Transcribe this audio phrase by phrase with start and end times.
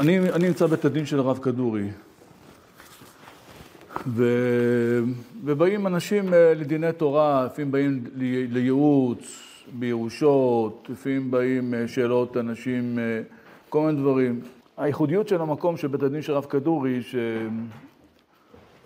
[0.00, 1.88] אני, אני נמצא בית הדין של הרב כדורי,
[4.06, 4.24] ו,
[5.44, 8.04] ובאים אנשים אה, לדיני תורה, לפעמים באים
[8.50, 9.42] לייעוץ,
[9.78, 13.20] בירושות, לפעמים באים אה, שאלות אנשים, אה,
[13.68, 14.40] כל מיני דברים.
[14.76, 17.00] הייחודיות של המקום של בית הדין של הרב כדורי,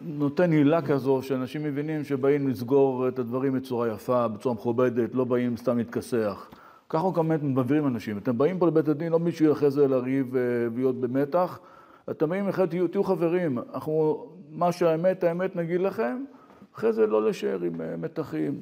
[0.03, 5.57] שנותן הילה כזו, שאנשים מבינים שבאים לסגור את הדברים בצורה יפה, בצורה מכובדת, לא באים
[5.57, 6.49] סתם להתכסח.
[6.95, 8.19] ככה גם באמת מבהירים אנשים.
[8.19, 10.43] אתם באים פה לבית הדין, לא בשביל אחרי זה לריב אה,
[10.75, 11.61] ולהיות במתח,
[12.11, 13.59] אתם באים אחרי, תהיו, תהיו חברים.
[13.59, 16.25] אנחנו, מה שהאמת, האמת נגיד לכם,
[16.75, 18.61] אחרי זה לא להישאר עם אה, מתחים,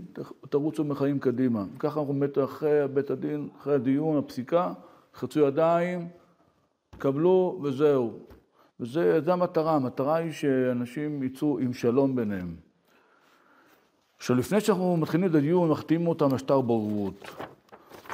[0.49, 1.65] תרוצו מחיים קדימה.
[1.79, 4.73] ככה אנחנו באמת אחרי בית הדין, אחרי הדיון, הפסיקה,
[5.15, 6.09] חצו ידיים,
[6.99, 8.13] קבלו וזהו.
[8.81, 12.55] וזו המטרה, המטרה היא שאנשים יצאו עם שלום ביניהם.
[14.17, 17.31] עכשיו, לפני שאנחנו מתחילים את הדיון, מחתימים אותם לשטר בוררות.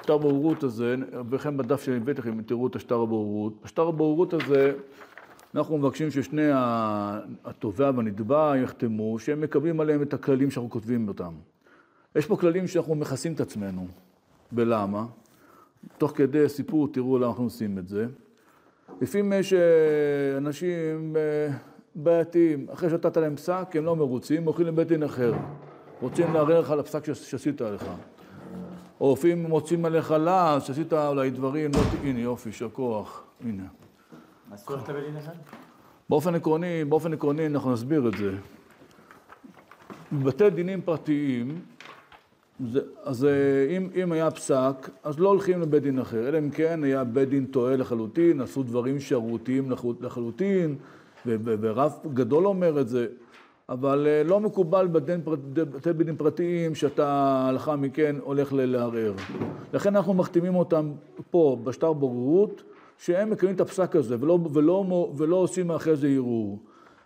[0.00, 0.94] השטר הבוררות הזה,
[1.30, 3.52] וכן בדף שהבאתי לכם, תראו את השטר הבוררות.
[3.64, 4.72] בשטר הבוררות הזה,
[5.54, 6.50] אנחנו מבקשים ששני
[7.44, 11.32] התובע והנתבע יחתמו, שהם מקבלים עליהם את הכללים שאנחנו כותבים אותם.
[12.16, 13.86] יש פה כללים שאנחנו מכסים את עצמנו.
[14.52, 15.06] בלמה?
[15.98, 18.06] תוך כדי סיפור, תראו למה אנחנו עושים את זה.
[19.00, 19.58] לפעמים יש אה,
[20.36, 21.56] אנשים אה,
[21.94, 25.34] בעייתיים, אחרי שנתת להם פסק, הם לא מרוצים, הולכים לבית דין אחר.
[26.00, 27.84] רוצים לערער לך על הפסק שעשית עליך.
[29.00, 31.80] לפעמים מוצאים עליך לעז, שעשית אולי דברים, לא...
[32.02, 33.62] הנה יופי, יישר כוח, הנה.
[34.54, 35.32] אסור לבית דין אחד?
[36.08, 38.32] באופן עקרוני, באופן עקרוני אנחנו נסביר את זה.
[40.12, 41.60] בבתי דינים פרטיים,
[42.66, 46.50] זה, אז אה, אם, אם היה פסק, אז לא הולכים לבית דין אחר, אלא אם
[46.50, 50.76] כן היה בית דין טועה לחלוטין, עשו דברים שערותיים לחלוטין,
[51.26, 53.06] ורב גדול אומר את זה.
[53.68, 59.12] אבל אה, לא מקובל בבתי בית דין פרטיים שאתה לאחר מכן הולך לערער.
[59.72, 60.92] לכן אנחנו מחתימים אותם
[61.30, 62.62] פה בשטר בוררות,
[62.98, 66.58] שהם מקיימים את הפסק הזה ולא, ולא, ולא עושים אחרי זה ערעור.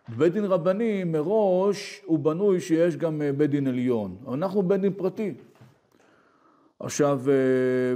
[0.08, 4.92] בבית דין רבני מראש הוא בנוי שיש גם אה, בית דין עליון, אנחנו בית דין
[4.92, 5.34] פרטי.
[6.80, 7.34] עכשיו, אה,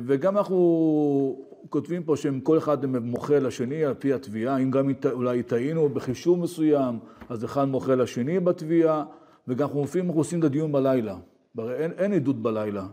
[0.07, 5.43] וגם אנחנו כותבים פה שהם כל אחד מוחה לשני על פי התביעה, אם גם אולי
[5.43, 9.05] טעינו בחישוב מסוים, אז אחד מוחה לשני בתביעה,
[9.49, 11.17] וגם אנחנו לפעמים אנחנו עושים את הדיון בלילה.
[11.59, 12.87] הרי אין, אין עדות בלילה.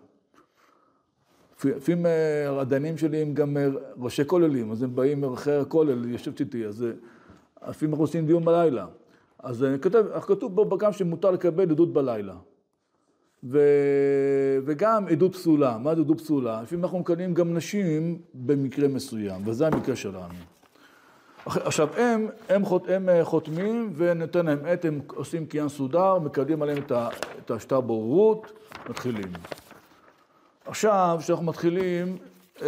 [1.66, 2.06] לפעמים
[2.50, 3.57] הדיינים שלי הם גם
[3.97, 6.85] ראשי כוללים, אז הם באים מרחי הכולל, יושבת איתי, אז
[7.67, 8.88] לפעמים אנחנו עושים דיון בלילה.
[9.39, 12.35] אז כתוב, כתוב פה גם שמותר לקבל עדות בלילה.
[13.44, 13.59] ו...
[14.66, 15.78] וגם עדות פסולה.
[15.78, 16.62] מה זה עדות פסולה?
[16.62, 20.34] לפעמים אנחנו מקבלים גם נשים במקרה מסוים, וזה המקרה שלנו.
[21.46, 26.62] עכשיו, הם, הם, חות, הם אה, חותמים ונותן להם עת, הם עושים קיין סודר, מקבלים
[26.62, 27.09] עליהם את, ה,
[27.46, 28.52] את השטר בוררות,
[28.90, 29.31] מתחילים.
[30.66, 32.18] עכשיו, כשאנחנו מתחילים,
[32.62, 32.68] אה,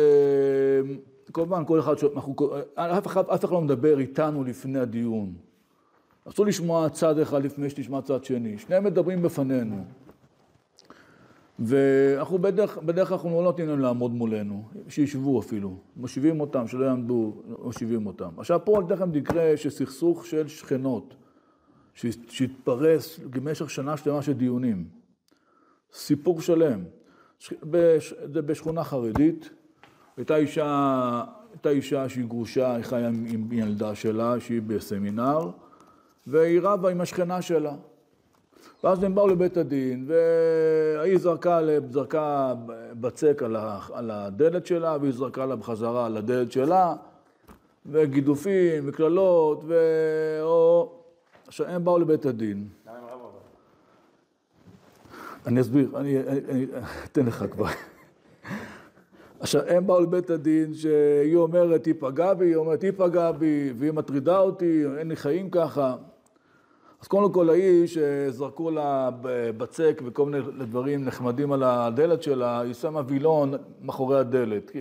[1.34, 2.36] כמובן, כל אחד, אנחנו,
[2.76, 5.34] אף, אחד, אף אחד לא מדבר איתנו לפני הדיון.
[6.30, 8.58] אסור לשמוע צד אחד לפני שתשמע צד שני.
[8.58, 9.86] שניהם מדברים בפנינו.
[11.60, 16.86] ואנחנו בדרך, בדרך כלל אנחנו לא נותנים להם לעמוד מולנו, שישבו אפילו, מושיבים אותם, שלא
[16.86, 17.34] יעמדו,
[17.64, 18.30] מושיבים אותם.
[18.38, 21.16] עכשיו פה אני אתן לכם מקרה של סכסוך של שכנות,
[22.28, 24.88] שהתפרס במשך שנה שלמה של דיונים.
[25.94, 26.84] סיפור שלם.
[28.34, 29.50] זה בשכונה חרדית,
[30.18, 35.50] הייתה אישה, הייתה אישה שהיא גרושה, היא חיה עם ילדה שלה, שהיא בסמינר,
[36.28, 37.76] והיא רבה עם השכנה שלה.
[38.84, 41.60] ואז הם באו לבית הדין, והיא זרקה,
[41.90, 42.54] זרקה
[42.94, 43.42] בצק
[43.94, 46.96] על הדלת שלה, והיא זרקה לה בחזרה על הדלת שלה,
[47.86, 49.76] וגידופים, וקללות, ו...
[50.42, 50.92] או...
[51.48, 52.68] עכשיו, הם באו לבית הדין.
[52.88, 53.32] הם רבו?
[55.46, 56.18] אני אסביר, אני
[57.06, 57.66] אתן לך כבר.
[59.40, 63.74] עכשיו, הם באו לבית הדין שהיא אומרת, היא פגעה בי, היא אומרת, היא פגעה בי,
[63.78, 65.96] והיא מטרידה אותי, אין לי חיים ככה.
[67.06, 67.98] אז קודם כל האיש,
[68.30, 69.10] זרקו לה
[69.58, 74.72] בצק וכל מיני דברים נחמדים על הדלת שלה, היא שמה וילון מאחורי הדלת.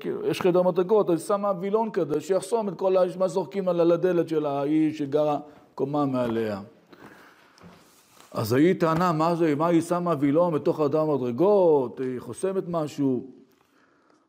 [0.00, 3.92] כאילו, יש חדר מדרגות, אז היא שמה וילון כזה שיחסום את כל מה זורקים על
[3.92, 5.38] הדלת של האיש שגרה
[5.74, 6.60] קומה מעליה.
[8.32, 13.26] אז היא טענה, מה זה, מה היא שמה וילון בתוך חדר מדרגות, היא חוסמת משהו.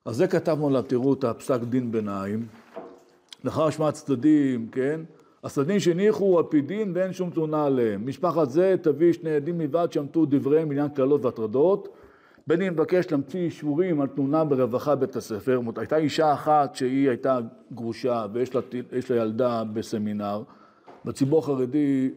[0.05, 2.45] אז זה כתבנו לה, תראו את הפסק דין ביניים.
[3.43, 5.01] לאחר השמעת צדדים, כן?
[5.43, 8.07] הסדין שהניחו דין ואין שום תלונה עליהם.
[8.07, 11.87] משפחת זה תביא שני עדים מלבד שעמדו דבריהם בעניין קללות והטרדות.
[12.51, 15.61] אם מבקש להמציא אישורים על תלונה ברווחה בית הספר.
[15.75, 17.39] הייתה אישה אחת שהיא הייתה
[17.73, 18.61] גרושה ויש לה,
[19.09, 20.43] לה ילדה בסמינר.
[21.05, 22.09] בציבור החרדי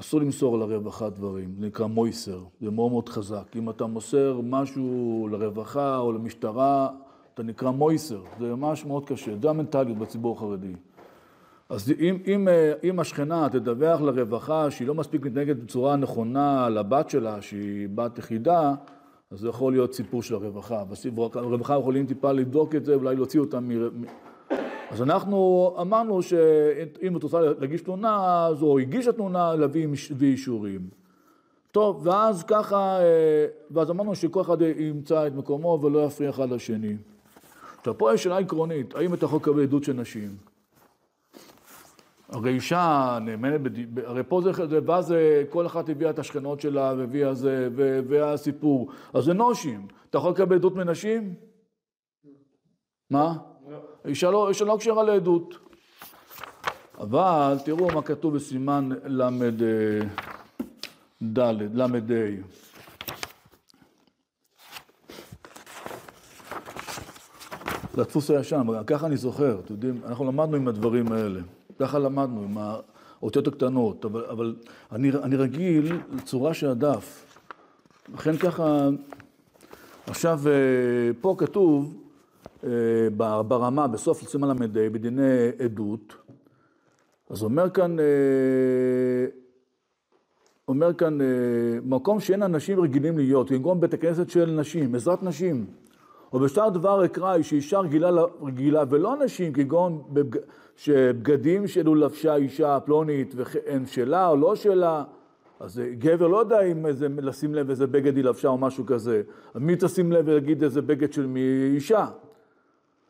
[0.00, 3.56] אסור למסור לרווחה דברים, זה נקרא מויסר, זה מאוד מאוד חזק.
[3.56, 6.88] אם אתה מוסר משהו לרווחה או למשטרה,
[7.34, 10.72] אתה נקרא מויסר, זה ממש מאוד קשה, זה המנטליות בציבור החרדי.
[11.68, 17.10] אז אם, אם, אה, אם השכנה תדווח לרווחה שהיא לא מספיק מתנהגת בצורה נכונה לבת
[17.10, 18.74] שלה, שהיא בת יחידה,
[19.30, 20.82] אז זה יכול להיות סיפור של הרווחה.
[21.34, 24.04] הרווחה יכולים טיפה לבדוק את זה, אולי להוציא אותם מ...
[24.90, 29.88] אז אנחנו אמרנו שאם את רוצה להגיש תלונה, אז או הגישה תלונה, להביא
[30.22, 30.80] אישורים.
[31.72, 36.96] טוב, ואז ככה, אה, ואז אמרנו שכל אחד ימצא את מקומו ולא יפריע אחד לשני.
[37.78, 40.53] עכשיו, פה יש שאלה עקרונית, האם אתה יכול לקבל עדות של נשים?
[42.34, 43.60] הרי אישה נאמנת,
[44.04, 45.14] הרי פה זה, ואז
[45.50, 47.68] כל אחת הביאה את השכנות שלה והביאה זה,
[48.08, 48.90] והסיפור.
[49.14, 49.86] אז זה נושים.
[50.10, 51.34] אתה יכול לקבל עדות מנשים?
[53.10, 53.34] מה?
[53.70, 53.78] לא.
[54.04, 55.58] אישה לא, אישה לא קשרה לעדות.
[56.98, 59.62] אבל תראו מה כתוב בסימן ל"ד,
[61.74, 61.86] ל"ה.
[67.94, 71.40] זה הדפוס הישן, ככה אני זוכר, אתם יודעים, אנחנו למדנו עם הדברים האלה.
[71.78, 74.56] ככה למדנו, עם האותיות הקטנות, אבל, אבל
[74.92, 77.36] אני, אני רגיל לצורה של הדף.
[78.14, 78.88] לכן ככה,
[80.06, 80.52] עכשיו אה,
[81.20, 81.96] פה כתוב
[82.64, 82.70] אה,
[83.48, 84.54] ברמה, בסוף סימן ל"ה,
[84.92, 86.14] בדיני עדות,
[87.30, 88.04] אז אומר כאן, אה,
[90.68, 91.18] אומר כאן,
[91.82, 95.66] מקום שאין אנשים רגילים להיות, כגון בית הכנסת של נשים, עזרת נשים.
[96.34, 98.10] או בשטר דבר אקרא שאישה רגילה,
[98.42, 100.02] רגילה ולא נשים, כגון
[100.76, 105.04] שבגדים שלו לבשה אישה פלונית והם שלה או לא שלה,
[105.60, 109.22] אז גבר לא יודע אם איזה, לשים לב איזה בגד היא לבשה או משהו כזה.
[109.54, 112.06] מי תשים לב ולהגיד איזה בגד של מי אישה?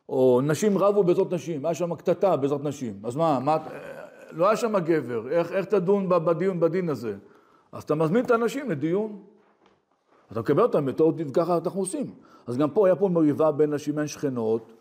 [0.08, 2.94] או נשים רבו בעזרת נשים, היה שם קטטה בעזרת נשים.
[3.04, 3.56] אז מה, מה,
[4.32, 7.14] לא היה שם גבר, איך, איך תדון בדיון, בדין הזה?
[7.72, 9.18] אז אתה מזמין את האנשים לדיון.
[10.32, 12.06] אתה מקבל אותם בתור ככה אנחנו עושים.
[12.46, 14.72] אז גם פה היה פה מריבה בין נשים, בין שכנות,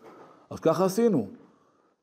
[0.50, 1.28] אז ככה עשינו.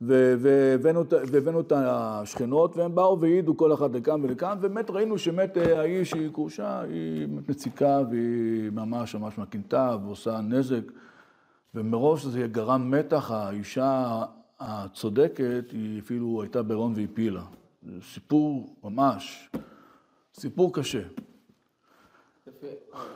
[0.01, 6.13] והבאנו את השכנות, והם באו והעידו כל אחד לכאן ולכאן, ובאמת ראינו שבאמת אה, האיש
[6.13, 10.81] היא כרושה, היא מציקה והיא ממש ממש מקינטה ועושה נזק,
[11.75, 14.23] ומרוב שזה גרם מתח, האישה
[14.59, 17.43] הצודקת, היא אפילו הייתה בהיריון והפילה.
[18.01, 19.49] סיפור ממש,
[20.33, 21.01] סיפור קשה.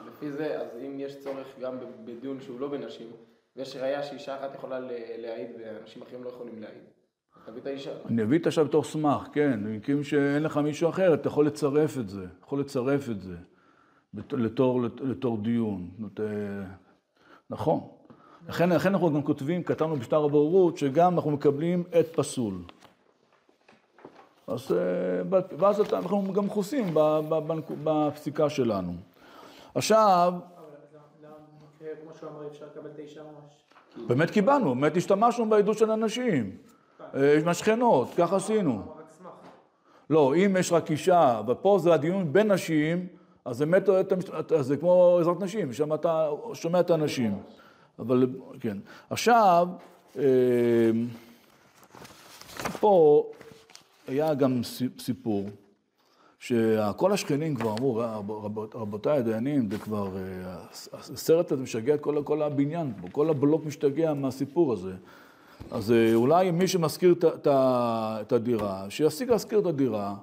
[0.08, 3.08] לפי, זה, אז אם יש צורך גם בדיון שהוא לא בנשים,
[3.56, 4.80] ויש ראייה שאישה אחת יכולה
[5.18, 6.84] להעיד ואנשים אחרים לא יכולים להעיד.
[7.46, 7.92] תביא את האישה.
[8.06, 9.60] אני אביא את האישה בתור סמך, כן.
[9.64, 12.26] במקרים שאין לך מישהו אחר, אתה יכול לצרף את זה.
[12.44, 13.36] יכול לצרף את זה
[14.32, 15.90] לתור, לתור דיון.
[16.20, 16.26] אה,
[17.50, 17.80] נכון.
[18.50, 22.54] לכן, לכן אנחנו גם כותבים, כתבנו בשטר הבוררות, שגם אנחנו מקבלים עת פסול.
[24.48, 26.94] אז אה, ואז אנחנו גם מכוסים
[27.84, 28.94] בפסיקה שלנו.
[29.76, 30.34] עכשיו...
[34.08, 36.58] באמת קיבלנו, באמת השתמשנו בעדות של אנשים,
[37.16, 38.82] אה, עם השכנות, ככה עשינו.
[40.10, 43.08] לא, אם יש רק אישה, ופה זה הדיון בין נשים,
[43.46, 43.90] אז באמת
[44.60, 47.40] זה כמו עזרת נשים, שם אתה שומע את האנשים.
[48.00, 48.28] אבל
[48.60, 48.78] כן.
[49.10, 49.68] עכשיו,
[50.18, 50.24] אה,
[52.80, 53.26] פה
[54.08, 54.62] היה גם
[55.00, 55.46] סיפור.
[56.46, 58.02] שכל השכנים כבר אמרו,
[58.74, 60.56] רבותיי הדיינים, זה כבר, אה,
[60.94, 64.94] הסרט הזה משגע את כל, כל הבניין פה, כל הבלוק משתגע מהסיפור הזה.
[65.72, 67.16] אז אה, אולי מי שמשכיר
[67.48, 70.16] את הדירה, שיפסיק להשכיר את הדירה,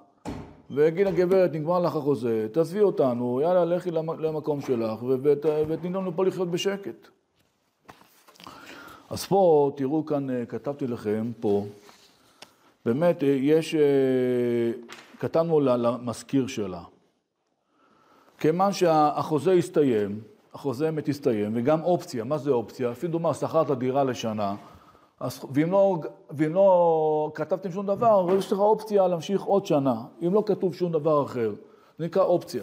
[0.71, 5.03] ויגיד לגברת, נגמר לך החוזה, תעזבי אותנו, יאללה, לכי למקום שלך,
[5.69, 7.09] ותני לנו פה לחיות בשקט.
[9.11, 11.67] אז פה, תראו כאן, אה, כתבתי לכם פה,
[12.87, 13.75] באמת, יש...
[15.23, 16.83] כתבנו למזכיר שלה.
[18.39, 20.21] כיוון שהחוזה הסתיים,
[20.55, 22.93] החוזה באמת הסתיים, וגם אופציה, מה זה אופציה?
[22.93, 24.55] אפילו דוגמה, שכרת דירה לשנה,
[25.21, 25.99] אז, ואם, לא,
[26.31, 29.95] ואם לא כתבתם שום דבר, יש לך אופציה להמשיך עוד שנה,
[30.27, 31.53] אם לא כתוב שום דבר אחר,
[31.99, 32.63] זה נקרא אופציה.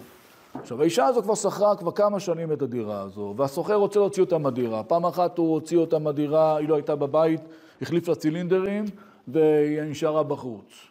[0.53, 4.37] עכשיו, האישה הזו כבר שכרה כבר כמה שנים את הדירה הזו, והסוחר רוצה להוציא אותה
[4.37, 4.83] מהדירה.
[4.83, 7.41] פעם אחת הוא הוציא אותה מהדירה, היא לא הייתה בבית,
[7.81, 8.85] החליף לה צילינדרים,
[9.27, 10.88] והיא נשארה בחוץ.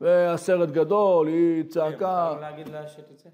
[0.00, 2.36] והסרט גדול, היא צעקה.
[2.40, 3.28] להגיד לה שתצא?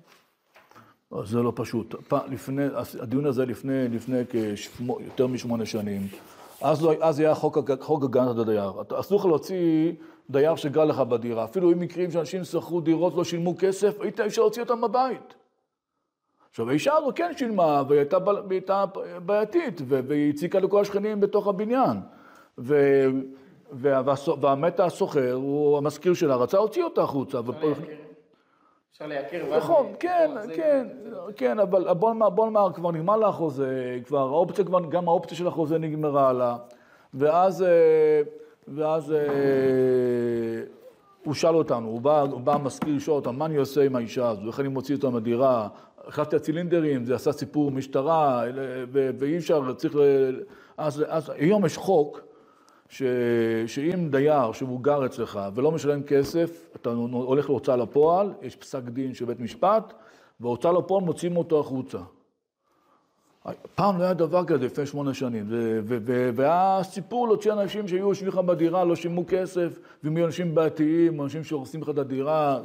[1.24, 1.94] זה לא פשוט.
[2.28, 2.62] לפני,
[3.00, 4.18] הדיון הזה לפני, לפני
[4.80, 6.00] יותר משמונה שנים.
[6.60, 8.72] אז, לא, אז היה חוק, חוק הגנת הדייר.
[9.00, 9.92] אסור לך להוציא
[10.30, 11.44] דייר שגר לך בדירה.
[11.44, 15.34] אפילו אם מקרים שאנשים שכרו דירות, לא שילמו כסף, היית אפשר להוציא אותם בבית.
[16.50, 18.16] עכשיו, האישה הזו כן שילמה, והיא הייתה,
[18.50, 18.84] הייתה
[19.26, 21.96] בעייתית, והיא הציקה לכל השכנים בתוך הבניין.
[22.58, 22.74] ו...
[23.78, 27.38] והמת הסוחר, הוא המזכיר שלה, רצה להוציא אותה החוצה.
[28.92, 29.44] אפשר לייקר.
[29.50, 29.62] ואז...
[29.62, 32.14] נכון, אה, כן, כן, זה- כן, אבל בוא
[32.46, 36.56] נאמר, כבר נגמר לה החוזה, כבר האופציה, כבר, גם האופציה של החוזה נגמרה לה,
[37.14, 37.68] ואז, אה,
[38.68, 39.18] ואז אה,
[41.24, 44.28] הוא שאל אותנו, הוא בא, הוא בא המזכיר לשאול אותנו, מה אני עושה עם האישה
[44.28, 45.68] הזו, איך אני מוציא אותה מהדירה,
[46.06, 48.42] החלפתי הצילינדרים, זה עשה סיפור משטרה,
[48.92, 50.00] ו- ואי אפשר, צריך ל...
[50.76, 52.20] אז, אז היום יש חוק,
[52.88, 53.02] ש...
[53.66, 59.14] שאם דייר שהוא גר אצלך ולא משלם כסף, אתה הולך להוצאה לפועל, יש פסק דין
[59.14, 59.92] של בית משפט,
[60.40, 61.98] והוצאה לפועל מוציאים אותו החוצה.
[63.74, 65.46] פעם לא היה דבר כזה לפני שמונה שנים,
[66.34, 71.20] והיה סיפור להוציא אנשים שהיו יושבים לך בדירה, לא שילמו כסף, והם יהיו אנשים בעייתיים,
[71.20, 72.60] אנשים שהורסים לך את הדירה,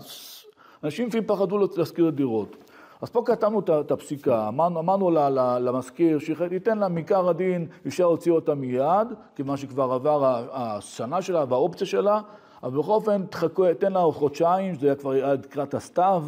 [0.84, 2.56] אנשים לפעמים פחדו להשכיר את דירות.
[3.02, 5.12] אז פה כתבנו את הפסיקה, אמרנו, אמרנו
[5.60, 11.88] למזכיר שייתן לה מעיקר הדין, אפשר להוציא אותה מיד, כיוון שכבר עבר השנה שלה והאופציה
[11.88, 12.22] שלה,
[12.64, 16.24] אבל בכל אופן תחכו, תן לה עוד חודשיים, זה היה כבר עד לקראת הסתיו,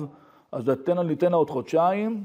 [0.51, 2.23] אז תן לה, ניתן לה עוד חודשיים,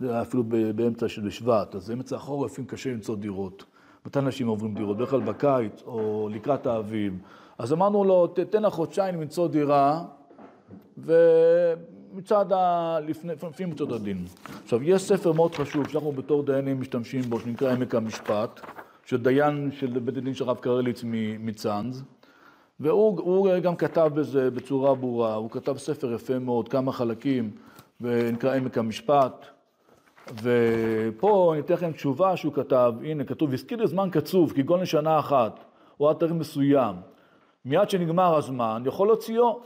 [0.00, 0.42] זה היה אפילו
[0.74, 3.64] באמצע של שבט, אז באמצע החורף אם קשה למצוא דירות.
[4.06, 4.96] מתי אנשים עוברים דירות?
[4.96, 7.18] בדרך כלל בקיץ או לקראת האביב.
[7.58, 10.02] אז אמרנו לו, "ת- תן לה חודשיים למצוא דירה,
[12.14, 12.98] ומצד ה...
[13.06, 14.24] לפני, לפנים מצד הדין.
[14.64, 18.60] עכשיו, יש ספר מאוד חשוב שאנחנו בתור דיינים משתמשים בו, שנקרא עמק המשפט,
[19.06, 21.04] של דיין של בית הדין של הרב קרליץ
[21.38, 22.04] מצאנז,
[22.80, 27.50] והוא הוא גם כתב בזה בצורה ברורה, הוא כתב ספר יפה מאוד, כמה חלקים,
[28.00, 29.46] ונקרא עמק המשפט.
[30.42, 35.64] ופה אני אתן לכם תשובה שהוא כתב, הנה כתוב, הזכיר לזמן קצוב, כגון לשנה אחת,
[36.00, 36.96] או עד תאריך מסוים.
[37.64, 39.60] מיד שנגמר הזמן, יכול להוציאו,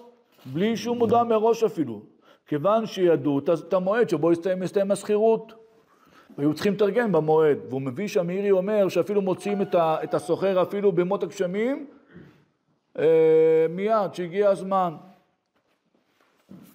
[0.47, 2.01] בלי שום מודע מראש אפילו,
[2.49, 5.53] כיוון שידעו את- המועד שבו הסתיים, הסתיים השכירות.
[6.39, 11.23] והיו צריכים לתרגם במועד, והוא מביא שם, מירי אומר שאפילו מוציאים את, הסוחר אפילו בימות
[11.23, 11.87] הגשמים,
[12.99, 13.05] אה,
[13.71, 14.95] מיד, שהגיע הזמן.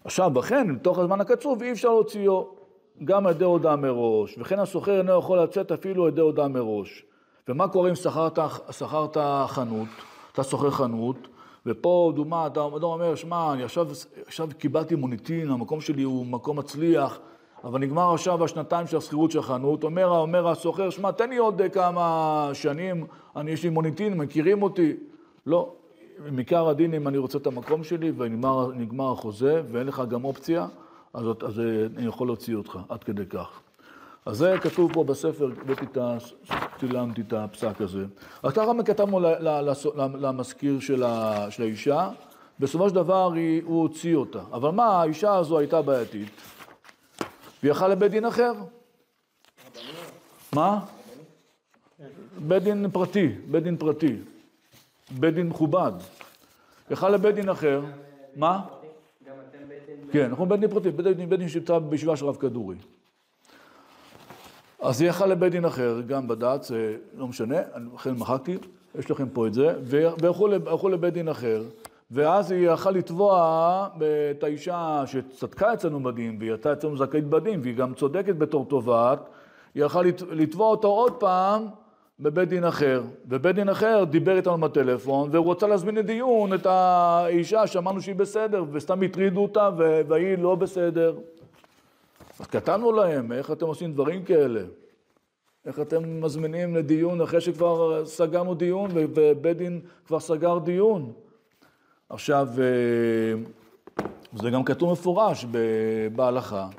[0.03, 2.55] עכשיו, לכן, מתוך הזמן הקצוב אי אפשר להוציאו
[3.03, 7.05] גם על ידי הודעה מראש, וכן הסוחר אינו יכול לצאת אפילו על ידי הודעה מראש.
[7.47, 9.87] ומה קורה אם שכרת חנות,
[10.33, 11.27] אתה שוכר חנות,
[11.65, 13.87] ופה דוגמה, אתה אדם אומר, שמע, אני עכשיו,
[14.25, 17.19] עכשיו קיבלתי מוניטין, המקום שלי הוא מקום מצליח,
[17.63, 21.61] אבל נגמר עכשיו השנתיים של השכירות של החנות, אומר, אומר הסוחר, שמע, תן לי עוד
[21.73, 23.05] כמה שנים,
[23.35, 24.93] אני, יש לי מוניטין, מכירים אותי.
[25.45, 25.73] לא,
[26.31, 30.67] מעיקר הדין אם אני רוצה את המקום שלי ונגמר נגמר החוזה ואין לך גם אופציה,
[31.13, 31.61] אז, אז
[31.97, 33.62] אני יכול להוציא אותך, עד כדי כך.
[34.25, 35.49] אז זה כתוב פה בספר.
[36.79, 38.05] צילמתי את הפסק הזה.
[38.43, 39.19] אז ככה כתבנו
[39.97, 42.09] למזכיר של, האישה,
[42.59, 44.41] בסופו של דבר היא, הוא הוציא אותה.
[44.51, 46.29] אבל מה, האישה הזו הייתה בעייתית,
[47.63, 48.53] והיא הלכה לבית דין אחר.
[50.53, 50.79] מה?
[52.37, 54.15] בית דין פרטי, בית דין פרטי.
[55.11, 55.91] בית דין מכובד.
[56.91, 57.81] יכל לבית דין אחר,
[58.35, 58.61] מה?
[59.27, 60.11] גם אתם בעצם...
[60.11, 62.75] כן, אנחנו בית דין פרטי, בית דין, בית דין שנמצא בישיבה של רב כדורי.
[64.83, 66.77] אז היא יכל לבית דין אחר, גם בד"ץ, אה,
[67.17, 68.57] לא משנה, אני לכן מחקתי,
[68.99, 71.63] יש לכם פה את זה, והלכו לב- הלכו לבית דין אחר,
[72.11, 73.87] ואז היא יכל לתבוע
[74.31, 79.19] את האישה שצדקה אצלנו בדין, והיא הייתה אצלנו זכאית בדין, והיא גם צודקת בתור תובעת,
[79.75, 81.65] היא לת- לתבוע אותו עוד פעם
[82.19, 83.03] בבית דין אחר.
[83.29, 88.63] ובית דין אחר דיבר איתנו בטלפון, והוא רוצה להזמין לדיון את האישה שאמרנו שהיא בסדר,
[88.71, 89.69] וסתם הטרידו אותה,
[90.07, 91.15] והיא לא בסדר.
[92.39, 94.61] אז כתבנו להם, איך אתם עושים דברים כאלה?
[95.65, 101.13] איך אתם מזמינים לדיון אחרי שכבר סגרנו דיון ובית דין כבר סגר דיון?
[102.09, 103.33] עכשיו, אה,
[104.41, 105.45] זה גם כתוב מפורש
[106.15, 106.69] בהלכה,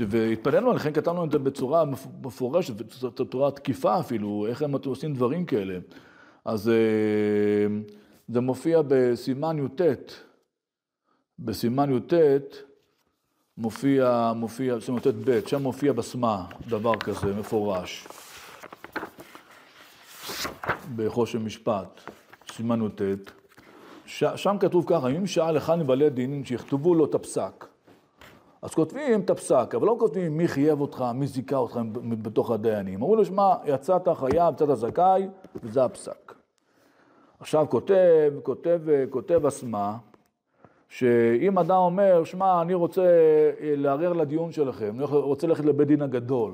[0.00, 2.74] והתפלאנו, לכן כתבנו את זה בצורה מפ- מפורשת,
[3.20, 5.78] בצורה תקיפה אפילו, איך הם עושים דברים כאלה.
[6.44, 6.74] אז אה,
[8.28, 9.80] זה מופיע בסימן י"ט,
[11.38, 12.12] בסימן י"ט,
[13.58, 18.08] מופיע, מופיע, זאת אומרת, ב', שם מופיע בסמה דבר כזה מפורש,
[20.96, 22.00] בחושן משפט,
[22.52, 23.30] סימן י"ט.
[24.06, 27.66] ש- שם כתוב ככה, אם שאל אחד מבעלי הדין שיכתבו לו את הפסק.
[28.62, 31.80] אז כותבים את הפסק, אבל לא כותבים מי חייב אותך, מי זיכה אותך
[32.22, 32.94] בתוך הדיינים.
[32.94, 35.28] אמרו לו, שמע, יצאת חייב, יצאת זכאי,
[35.62, 36.34] וזה הפסק.
[37.40, 38.80] עכשיו כותב, כותב,
[39.10, 39.96] כותב אסמה,
[40.88, 46.02] שאם אדם אומר, שמע, אני רוצה אה, לערער לדיון שלכם, אני רוצה ללכת לבית דין
[46.02, 46.52] הגדול.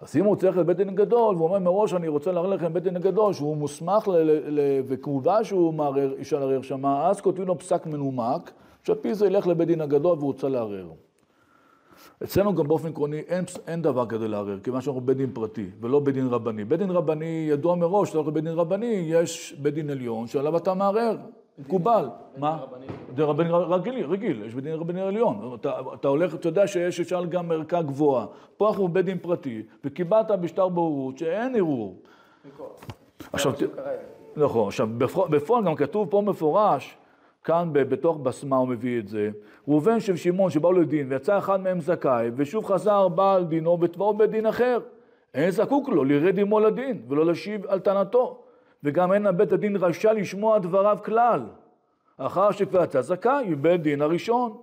[0.00, 2.64] אז אם הוא רוצה ללכת לבית דין הגדול, והוא אומר מראש, אני רוצה לערער לכם
[2.64, 4.10] לבית דין הגדול, שהוא מוסמך,
[4.86, 8.50] וכמובן שהוא מערער, אפשר לערער שמה, אז כותבים לו פסק מנומק,
[8.82, 10.88] שעל פי זה ילך לבית דין הגדול והוא רוצה לערער.
[12.24, 16.00] אצלנו גם באופן עקרוני אין, אין דבר כזה לערער, כיוון שאנחנו בית דין פרטי ולא
[16.00, 16.64] בית דין רבני.
[16.64, 20.56] בית דין רבני ידוע מראש, שאתה הולך לבית דין רבני, יש בית דין עליון שעליו
[20.56, 21.16] אתה מערער.
[21.58, 22.08] מקובל.
[22.36, 22.58] מה?
[23.14, 25.54] דין רבני רגיל, רגיל, יש בדין רבני עליון.
[25.60, 28.26] אתה, אתה הולך, אתה יודע שיש אפשר גם ערכה גבוהה.
[28.56, 31.96] פה אנחנו בבית דין פרטי, וקיבלת בשטר בוררות שאין ערעור.
[33.32, 33.52] עכשיו.
[34.36, 36.96] נכון, עכשיו בפועל- בפועל גם כתוב פה מפורש,
[37.44, 39.30] כאן בתוך בסמה הוא מביא את זה,
[39.68, 44.30] ראובן של שמעון שבאו לדין ויצא אחד מהם זכאי ושוב חזר בעל דינו ותבעו בית
[44.30, 44.78] דין אחר.
[45.34, 48.38] אין זקוק לו לירד עמו לדין ולא להשיב על טענתו
[48.84, 51.40] וגם אין בית הדין רשאי לשמוע דבריו כלל
[52.16, 54.56] אחר שכבר יצא זכאי מבית דין הראשון.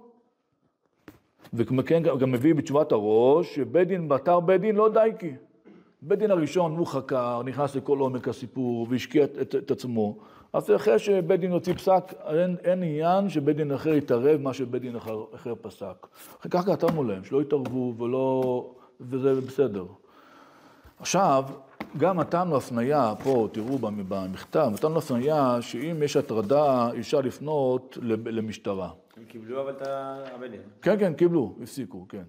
[1.54, 5.32] וכן גם גם מביא בתשובת הראש שבית דין בתר בית דין לא די כי.
[6.02, 10.18] בית דין הראשון הוא חקר, נכנס לכל עומק הסיפור והשקיע את, את, את עצמו.
[10.54, 14.82] אז אחרי שבית דין הוציא פסק, אין, אין עניין שבית דין אחר יתערב מה שבית
[14.82, 16.08] דין אחר, אחר פסק.
[16.50, 18.72] כך כתבנו להם, שלא יתערבו ולא...
[19.02, 19.86] וזה בסדר.
[21.00, 21.44] עכשיו,
[21.98, 28.90] גם נתנו הפנייה, פה תראו במ- במכתב, נתנו הפנייה שאם יש הטרדה, אפשר לפנות למשטרה.
[29.18, 29.82] הם קיבלו אבל את
[30.36, 30.62] הבדין.
[30.82, 32.24] כן, כן, קיבלו, הפסיקו, כן.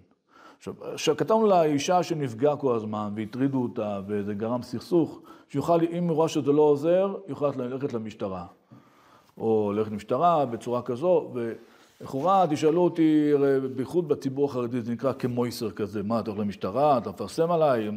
[0.92, 6.28] עכשיו, כתבנו לאישה שנפגעה כל הזמן והטרידו אותה וזה גרם סכסוך, שיוכל, אם היא רואה
[6.28, 8.46] שזה לא עוזר, יוכל ללכת למשטרה.
[9.38, 13.32] או ללכת למשטרה בצורה כזו, ולכאורה תשאלו אותי,
[13.76, 17.88] בייחוד בציבור החרדי זה נקרא כמויסר כזה, מה, אתה הולך למשטרה, אתה מפרסם עליי,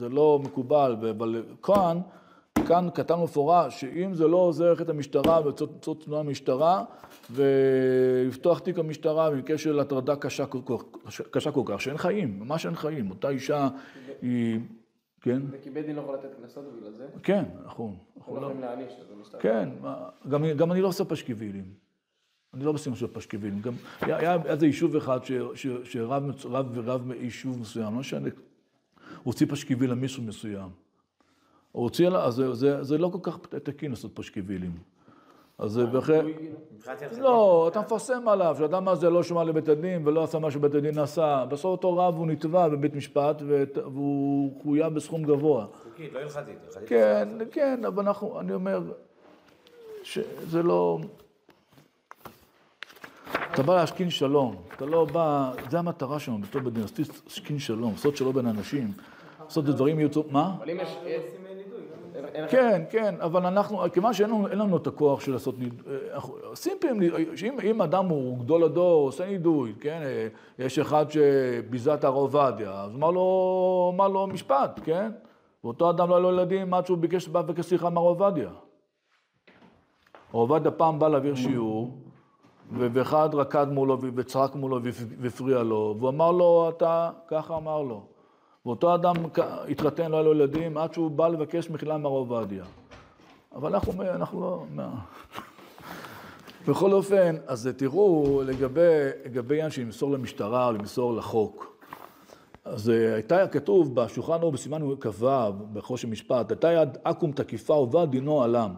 [0.00, 1.98] זה לא מקובל, אבל כאן,
[2.66, 6.84] כאן כתבנו מפורש שאם זה לא עוזר ללכת למשטרה ולצאת תנועה במשטרה
[7.30, 10.82] ולפתוח תיק במשטרה במקרה של הטרדה קשה כל כך,
[11.30, 13.68] קשה כל כך, שאין חיים, ממש אין חיים, אותה אישה
[14.22, 14.60] היא,
[15.20, 17.06] כן, זה כי בית דין לא יכול לתת קנסות בגלל זה.
[17.22, 18.92] כן, נכון, אנחנו לא יכולים להעניש.
[19.40, 19.68] כן,
[20.28, 21.64] גם, גם אני לא עושה פשקווילים.
[22.54, 23.60] אני לא עושה פשקווילים.
[23.60, 25.20] גם היה, איזה יישוב אחד
[25.84, 28.28] שרב מיישוב מסוים, לא משנה,
[29.22, 30.68] הוציא פשקוויל למישהו מסוים.
[31.72, 34.72] הוא הוציא, לה- אז זה, זה, זה לא כל כך תקין לעשות פשקווילים.
[35.58, 36.24] אז זה בהחלט...
[37.18, 40.98] לא, אתה מפרסם עליו, שאדם הזה לא שמע לבית הדין ולא עשה מה שבית הדין
[40.98, 41.44] עשה.
[41.48, 45.66] בסוף אותו רב הוא נתבע בבית משפט והוא חויב בסכום גבוה.
[45.82, 46.18] חוקית, לא.
[46.20, 46.56] הלכתית.
[46.86, 48.80] כן, כן, אבל אנחנו, אני אומר,
[50.02, 50.98] שזה לא...
[53.60, 56.92] אתה בא להשכין שלום, אתה לא בא, זה המטרה שלנו בתור בית דין, אז
[57.26, 58.92] להשכין שלום, לעשות שלום בין אנשים,
[59.44, 60.54] לעשות את הדברים יוצאו, מה?
[60.58, 60.96] אבל אם יש...
[62.26, 65.78] לך- כן, כן, אבל אנחנו, כיוון שאין לנו, את הכוח של לעשות נידוי,
[66.14, 67.10] אנחנו עושים פעמים,
[67.62, 72.70] אם אדם הוא גדול הדור, עושה נידוי, כן, אה, יש אחד שביזה את הרב עובדיה,
[72.72, 75.10] אז אמר לו, אמר לו משפט, כן?
[75.64, 78.48] ואותו אדם לא היה לו ילדים עד שהוא ביקש, בא וביקש סליחה מהרב עובדיה.
[78.48, 78.56] הרב
[80.50, 81.98] עובדיה פעם בא להעביר שיעור,
[82.72, 87.82] ואחד רקד מולו ו- וצעק מולו והפ- והפריע לו, והוא אמר לו, אתה, ככה אמר
[87.82, 88.02] לו.
[88.66, 89.14] ואותו אדם
[89.68, 92.64] התחתן, לא היה לו ילדים, עד שהוא בא לבקש מחילה מהרב עובדיה.
[93.54, 94.64] אבל אנחנו, אנחנו לא...
[96.68, 98.80] בכל אופן, אז תראו, לגבי,
[99.24, 101.76] לגבי עניין של למסור למשטרה או למסור לחוק.
[102.64, 105.28] אז אה, הייתה כתוב בשולחן ערוך בסימן כ"ו,
[105.72, 108.70] בחושן משפט, הייתה יד עכו"ם תקיפה ובא דינו עלם.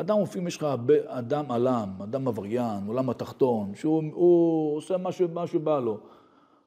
[0.00, 0.66] אדם לפעמים יש לך
[1.06, 5.98] אדם עלם, אדם עבריין, עולם התחתון, שהוא הוא עושה מה ש- מה שבא לו.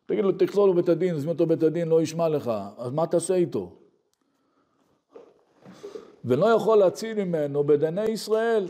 [0.05, 3.33] תגיד לו, תחזור לבית הדין, תזמין אותו לבית הדין, לא ישמע לך, אז מה תעשה
[3.35, 3.69] איתו?
[6.25, 8.67] ולא יכול להציל ממנו בדיני ישראל.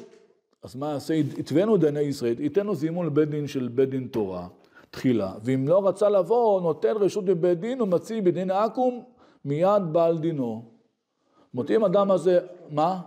[0.63, 1.13] אז מה יעשה?
[1.13, 4.47] יתבענו דיני ישראל, ייתן לו זימון לבית דין של בית דין תורה,
[4.91, 5.33] תחילה.
[5.43, 9.01] ואם לא רצה לבוא, נותן רשות לבית דין ומציל בדין עכו"ם
[9.45, 10.63] מיד בעל דינו.
[10.65, 12.99] זאת אומרת, אם אדם הזה, מה?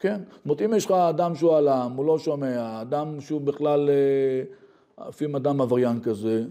[0.00, 0.20] כן.
[0.34, 5.08] זאת אומרת, אם יש לך אדם שהוא עלם, הוא לא שומע, אדם שהוא בכלל, אה,
[5.08, 6.44] לפעמים אדם עבריין כזה,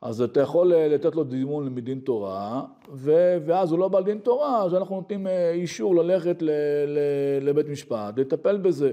[0.00, 4.18] אז אתה יכול אה, לתת לו זימון מדין תורה, ו- ואז הוא לא בעל דין
[4.18, 6.50] תורה, אז אנחנו נותנים אה, אישור ללכת ל-
[6.86, 8.92] ל- לבית משפט, לטפל בזה.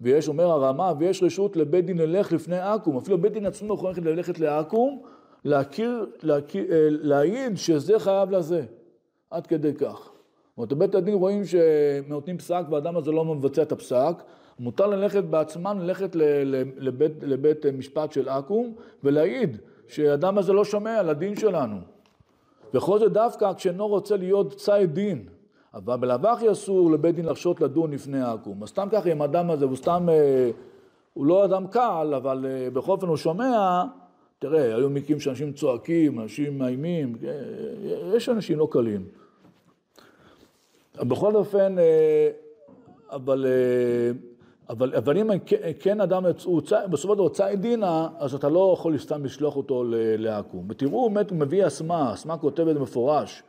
[0.00, 3.88] ויש, אומר הרמה, ויש רשות לבית דין ללך לפני עכו"ם, אפילו בית דין עצמו יכול
[3.90, 4.98] ללכת- ללכת לעכו"ם,
[5.44, 8.62] להכיר, להכיר, אה, להעיד שזה חייב לזה,
[9.30, 10.11] עד כדי כך.
[10.62, 14.14] זאת אומרת, בית הדין רואים שנותנים פסק והאדם הזה לא מבצע את הפסק,
[14.58, 16.16] מותר ללכת בעצמם, ללכת
[16.76, 18.72] לבית, לבית משפט של עכו"ם
[19.04, 19.56] ולהעיד
[19.88, 21.76] שהאדם הזה לא שומע על הדין שלנו.
[22.74, 25.24] וכל זה דווקא כשאינו רוצה להיות ציד דין.
[25.74, 28.62] אבל בלאו אסור לבית דין לחשות לדון לפני עכו"ם.
[28.62, 30.50] אז סתם ככה, אם האדם הזה הוא סתם, אה,
[31.14, 33.84] הוא לא אדם קל, אבל אה, בכל אופן הוא שומע,
[34.38, 39.21] תראה, היו מקרים שאנשים צועקים, אנשים מאיימים, אה, יש אנשים לא קלים.
[40.96, 42.30] בכל אופן, אה,
[43.10, 44.12] אבל, אה,
[44.68, 48.70] אבל, אבל אם כן- כן אדם, הוא בסופו של דבר צא דינה, אז אתה לא
[48.74, 49.84] יכול סתם לשלוח אותו
[50.18, 50.66] לעכו"ם.
[50.68, 53.42] ותראו, באמת הוא מביא אסמה, אסמה כותבת במפורש,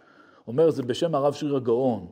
[0.48, 2.08] אומר זה בשם הרב שריר הגאון,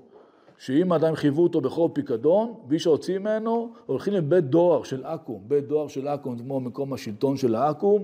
[0.58, 5.39] שאם האדם חייבו אותו בחוב פיקדון, בלי שהוציא ממנו, הולכים לבית דואר של עכו"ם.
[5.48, 8.04] בית דואר של עכו"ם כמו מקום השלטון של העכו"ם,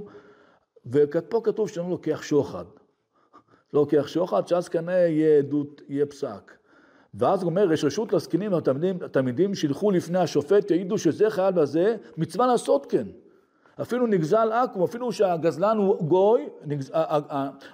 [0.86, 2.66] ופה כתוב שאני לוקח שוחד.
[3.74, 6.52] לא לוקח שוחד, שאז כנראה יהיה עדות, יהיה פסק.
[7.14, 11.96] ואז הוא אומר, יש רשות לזקנים והתלמידים התלמידים שילכו לפני השופט, יעידו שזה חייל בזה,
[12.18, 13.08] מצווה לעשות כן.
[13.82, 16.92] אפילו נגזל עכו"ם, אפילו שהגזלן הוא גוי, נגז-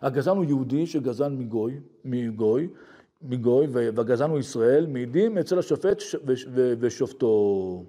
[0.02, 2.68] הגזלן הוא יהודי שגזל מגוי, מגוי,
[3.22, 6.02] מגוי, והגזלן הוא ישראל, מעידים אצל השופט
[6.80, 7.84] ושופטו.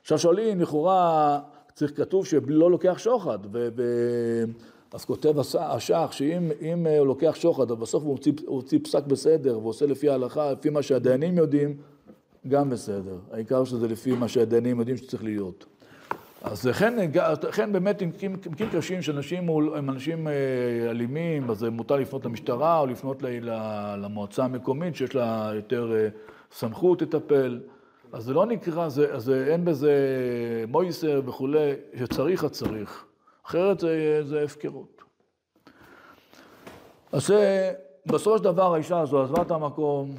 [0.00, 1.40] עכשיו שואלים, לכאורה
[1.74, 4.44] צריך כתוב שלא לוקח שוחד, ו- ו-
[4.92, 8.78] אז כותב הש- השח שאם אם הוא לוקח שוחד, אבל בסוף הוא הוציא, הוא הוציא
[8.84, 11.76] פסק בסדר ועושה לפי ההלכה, לפי מה שהדיינים יודעים,
[12.48, 13.16] גם בסדר.
[13.32, 15.66] העיקר שזה לפי מה שהדיינים יודעים שצריך להיות.
[16.42, 17.10] אז לכן,
[17.48, 20.32] לכן באמת במקרים מקרים קשים שאנשים הם אנשים אה,
[20.90, 23.22] אלימים, אז מותר לפנות למשטרה או לפנות
[23.98, 26.08] למועצה המקומית שיש לה יותר אה,
[26.52, 27.60] סמכות לטפל.
[28.12, 29.92] אז זה לא נקרא, זה, אז אין בזה
[30.68, 33.04] מויסר וכולי, שצריך אז צריך.
[33.48, 35.02] אחרת זה, זה הפקרות.
[37.12, 37.72] אז זה,
[38.06, 40.14] בסופו של דבר האישה הזו עזבה את המקום,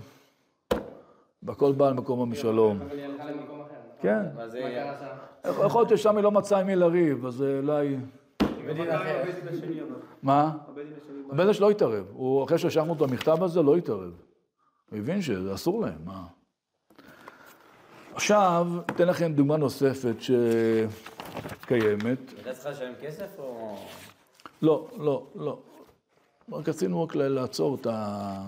[1.44, 2.82] והכל בא על מקומו משלום.
[2.82, 3.76] אבל היא הלכה למקום אחר.
[3.98, 4.02] נכון?
[4.02, 4.24] כן.
[4.36, 5.66] מה קרה שם?
[5.66, 7.98] יכול להיות ששם היא לא מצאה עם מי לריב, אז אולי...
[9.50, 9.90] השני אבל.
[10.24, 10.58] מה?
[10.72, 11.24] השני.
[11.32, 12.06] הבן אדם שלא התערב.
[12.14, 14.14] הוא, אחרי ששלחנו את המכתב הזה, לא התערב.
[14.92, 16.24] הוא הבין שזה אסור להם, מה?
[18.14, 20.16] עכשיו, אתן לכם דוגמה נוספת
[21.62, 22.20] שקיימת.
[22.36, 23.78] הייתה צריכה לשלם כסף או...
[24.62, 25.60] לא, לא, לא.
[26.52, 28.48] רק רצינו רק לעצור את ה...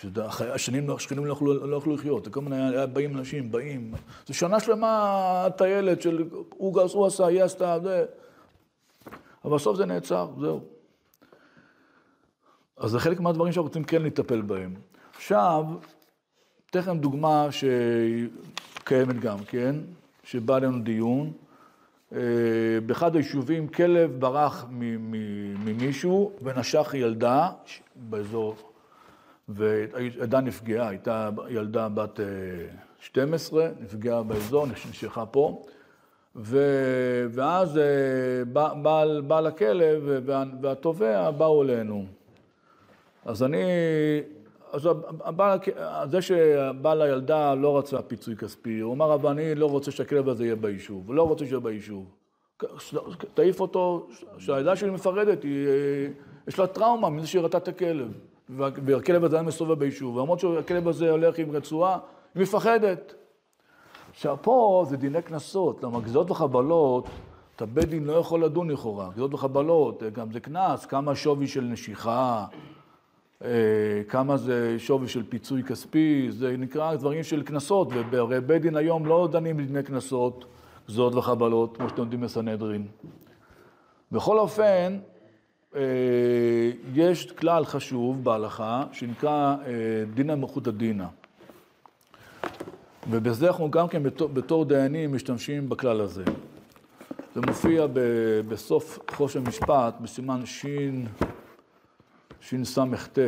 [0.00, 3.94] שהחיי השנים, השכנים לא יכלו, לא יכלו לחיות, כל מיני, היה באים אנשים, באים,
[4.26, 8.04] זו שנה שלמה טיילת של הוא הוא עשה, היא עשתה, זה,
[9.44, 10.60] אבל בסוף זה נעצר, זהו.
[12.76, 14.74] אז זה חלק מהדברים שאנחנו רוצים כן לטפל בהם.
[15.16, 15.64] עכשיו,
[16.70, 19.76] אתן לכם דוגמה שקיימת גם כן,
[20.24, 21.32] שבא אלינו דיון.
[22.12, 22.18] אה,
[22.86, 24.66] באחד היישובים כלב ברח
[25.64, 27.48] ממישהו ונשך ילדה
[27.96, 28.56] באזור,
[29.48, 32.24] והילדה נפגעה, הייתה ילדה בת אה,
[33.00, 35.62] 12, נפגעה באזור, נשכה פה,
[36.36, 38.44] ו- ואז אה,
[38.82, 42.06] בעל, בעל הכלב וה- והתובע באו אלינו.
[43.24, 43.62] אז אני,
[44.72, 44.88] אז
[45.24, 45.58] הבעל,
[46.10, 50.44] זה שבעל הילדה לא רצה פיצוי כספי, הוא אמר, אבל אני לא רוצה שהכלב הזה
[50.44, 52.04] יהיה ביישוב, לא רוצה שיהיה ביישוב.
[53.34, 54.06] תעיף אותו,
[54.38, 55.68] שהילדה שלי מפרדת, היא,
[56.48, 58.12] יש לה טראומה מזה שהיא ראתה את הכלב,
[58.50, 61.98] וה- והכלב הזה היה מסתובב ביישוב, ולמרות שהכלב הזה הולך עם רצועה,
[62.34, 63.14] היא מפחדת.
[64.10, 67.06] עכשיו פה זה דיני קנסות, למה גזרות וחבלות,
[67.56, 71.60] אתה בית דין לא יכול לדון לכאורה, גזרות וחבלות, גם זה קנס, כמה שווי של
[71.64, 72.44] נשיכה,
[74.08, 79.06] כמה זה שווי של פיצוי כספי, זה נקרא דברים של קנסות, ובהרי בית דין היום
[79.06, 80.44] לא דנים בדיני קנסות,
[80.88, 82.86] גזרות וחבלות, כמו שאתם יודעים בסנהדרין.
[84.12, 84.98] בכל אופן,
[85.76, 85.80] אה,
[86.94, 89.74] יש כלל חשוב בהלכה, שנקרא אה,
[90.14, 91.06] דינא מלכותא דינא.
[93.10, 96.24] ובזה אנחנו גם כן בתור, בתור דיינים משתמשים בכלל הזה.
[97.34, 98.00] זה מופיע ב,
[98.48, 100.66] בסוף חוש המשפט, בסימן ש...
[102.40, 103.18] שס"ט.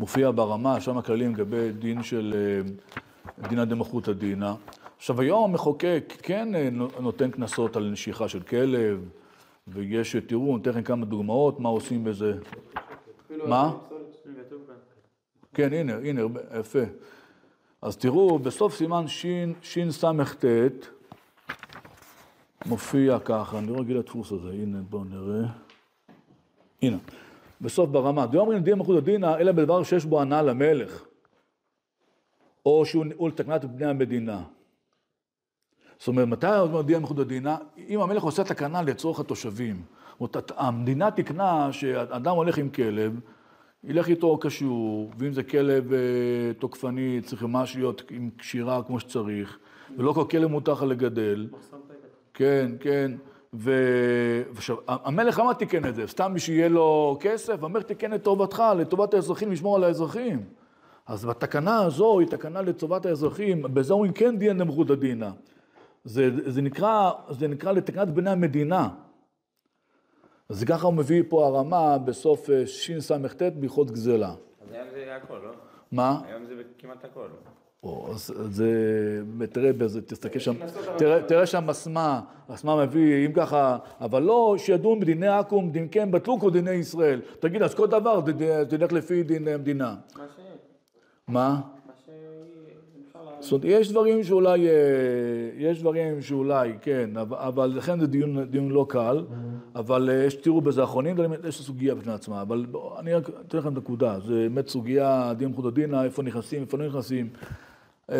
[0.00, 4.52] מופיע ברמה, שם הכללים לגבי דין של אה, דינא דמלכותא דינא.
[4.96, 6.68] עכשיו היום המחוקק כן אה,
[7.00, 9.08] נותן קנסות על נשיכה של כלב,
[9.68, 12.38] ויש, תראו, אני אתן לכם כמה דוגמאות, מה עושים בזה.
[13.46, 13.76] מה?
[15.54, 16.22] כן, הנה, הנה,
[16.60, 16.78] יפה.
[17.82, 19.04] אז תראו, בסוף סימן
[19.62, 20.44] שס"ט
[22.66, 25.48] מופיע ככה, אני לא רגיל לדפוס הזה, הנה, בואו נראה.
[26.82, 26.96] הנה,
[27.60, 31.04] בסוף ברמה, דיום אומרים דין מלכות הדינא, אלא בדבר שיש בו הנאה למלך,
[32.66, 34.42] או שהוא הוא לתקנת בני המדינה.
[35.98, 37.56] זאת אומרת, מתי אומר דין מלכות הדינא?
[37.88, 39.82] אם המלך עושה תקנה לצורך התושבים.
[40.20, 43.20] זאת אומרת, המדינה תקנה שאדם הולך עם כלב,
[43.84, 45.98] ילך איתו קשור, ואם זה כלב אה,
[46.58, 49.58] תוקפני, צריך ממש להיות עם קשירה כמו שצריך,
[49.98, 51.48] ולא כל כלב מותר לך לגדל.
[52.34, 53.12] כן, כן.
[53.52, 56.06] ועכשיו, המלך למה תיקן את זה?
[56.06, 57.62] סתם שיהיה לו כסף?
[57.62, 60.44] המלך תיקן לטובתך, לטובת האזרחים, לשמור על האזרחים.
[61.06, 65.30] אז בתקנה הזו, היא תקנה לטובת האזרחים, בזה אומרים כן דין נמכות הדינא.
[66.04, 68.88] זה, זה, נקרא, זה נקרא לתקנת בני המדינה.
[70.48, 74.28] אז ככה הוא מביא פה הרמה בסוף אה, שס"ט בהלכות גזלה.
[74.30, 75.50] אז היום זה הכל, לא?
[75.92, 76.20] מה?
[76.26, 77.26] היום זה כמעט הכל.
[78.48, 78.72] זה,
[79.52, 80.52] תראה בזה, תסתכל שם,
[80.98, 86.10] תראה, תראה שם אסמה, אסמה מביא, אם ככה, אבל לא שידון בדיני עכו"ם, דין כן
[86.10, 87.20] בטלו כל דיני ישראל.
[87.40, 88.32] תגיד, אז כל דבר זה-
[88.70, 89.94] זה ילך לפי דין המדינה.
[90.16, 90.40] מה ש...
[91.28, 91.60] מה?
[91.86, 92.08] מה ש...
[93.40, 94.72] זאת אומרת, יש דברים שאולי, אה,
[95.58, 99.24] יש דברים שאולי, כן, אבל, לכן זה דיון, דיון לא קל,
[99.74, 102.66] אבל אה, יש, תראו בזה אחרונים, זה יש סוגיה בפני עצמה, אבל
[102.98, 106.86] אני רק אתן לכם נקודה, זה באמת סוגיה, דין חודא דינא, איפה נכנסים, איפה לא
[106.86, 107.28] נכנסים.
[108.10, 108.16] אה,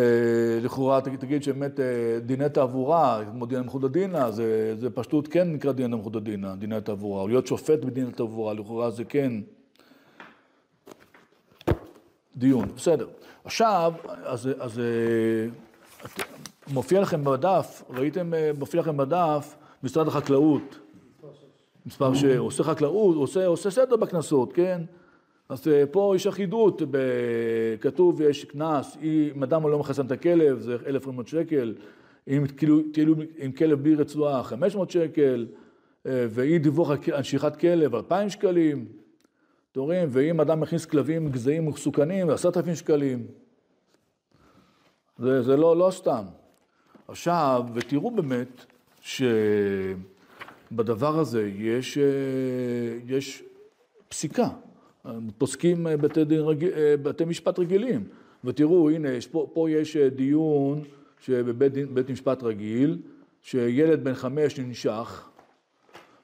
[0.61, 1.85] לכאורה תגיד, שבאמת אה,
[2.25, 6.81] דיני תעבורה, כמו דין מחודא דינא, זה, זה פשטות כן נקרא דין מחודא דינא, דיני
[6.81, 9.31] תעבורה, או להיות שופט בדין תעבורה, לכאורה זה כן
[12.35, 13.07] דיון, בסדר.
[13.45, 14.83] עכשיו, אז, אז אה,
[16.05, 16.21] את-
[16.73, 20.79] מופיע לכם בדף, ראיתם, מופיע לכם בדף, משרד החקלאות,
[21.85, 24.81] מספר שעושה חקלאות, עושה, עושה סדר בקנסות, כן?
[25.53, 26.81] אז אה, פה יש אחידות,
[27.81, 31.75] כתוב יש קנס, אם אדם לא מחסן את הכלב זה 1,400 שקל,
[32.27, 35.47] אם כאילו, כאילו עם כלב בלי רצועה 500 שקל,
[36.05, 38.85] אה, ואי דיווח על נשיכת כלב 2,000 שקלים,
[39.71, 40.09] אתם רואים?
[40.11, 43.27] ואם אדם מכניס כלבים גזעים מסוכנים, 10,000 שקלים.
[45.17, 46.23] זה, זה לא, לא סתם.
[47.07, 48.65] עכשיו, ותראו באמת
[50.71, 52.03] שבדבר הזה יש, אה,
[53.07, 53.43] יש
[54.09, 54.47] פסיקה.
[55.37, 58.03] פוסקים אה, בתי, דין רגיל, אה, בתי משפט רגילים.
[58.43, 60.81] ותראו, הנה, יש פה, פה יש אה, דיון
[61.19, 61.73] שבבית
[62.09, 62.97] משפט רגיל,
[63.41, 65.29] שילד בן חמש ננשך.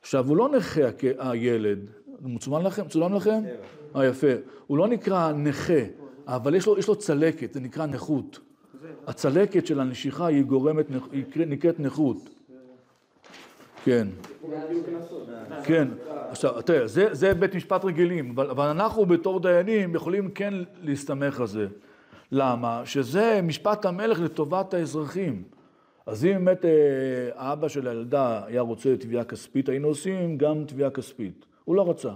[0.01, 0.81] עכשיו, הוא לא נכה,
[1.19, 1.79] הילד.
[2.21, 2.85] מצולם לכם?
[2.85, 3.41] מצולם לכם?
[3.95, 4.27] אה, יפה.
[4.67, 5.73] הוא לא נקרא נכה,
[6.27, 8.39] אבל יש לו, יש לו צלקת, זה נקרא נכות.
[9.07, 12.29] הצלקת של הנשיכה היא גורמת, היא קר- נקראת נכות.
[13.83, 14.07] כן.
[15.63, 15.87] כן.
[16.29, 21.39] עכשיו, תראה, זה, זה בית משפט רגילים, אבל, אבל אנחנו בתור דיינים יכולים כן להסתמך
[21.39, 21.67] על זה.
[22.31, 22.81] למה?
[22.85, 25.43] שזה משפט המלך לטובת האזרחים.
[26.05, 26.69] אז אם באמת אה,
[27.35, 31.45] האבא של הילדה היה רוצה תביעה כספית, היינו עושים גם תביעה כספית.
[31.65, 32.11] הוא לא רצה.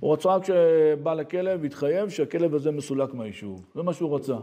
[0.00, 3.66] הוא רצה רק כשבעל הכלב התחייב שהכלב הזה מסולק מהיישוב.
[3.74, 4.36] זה מה שהוא רצה.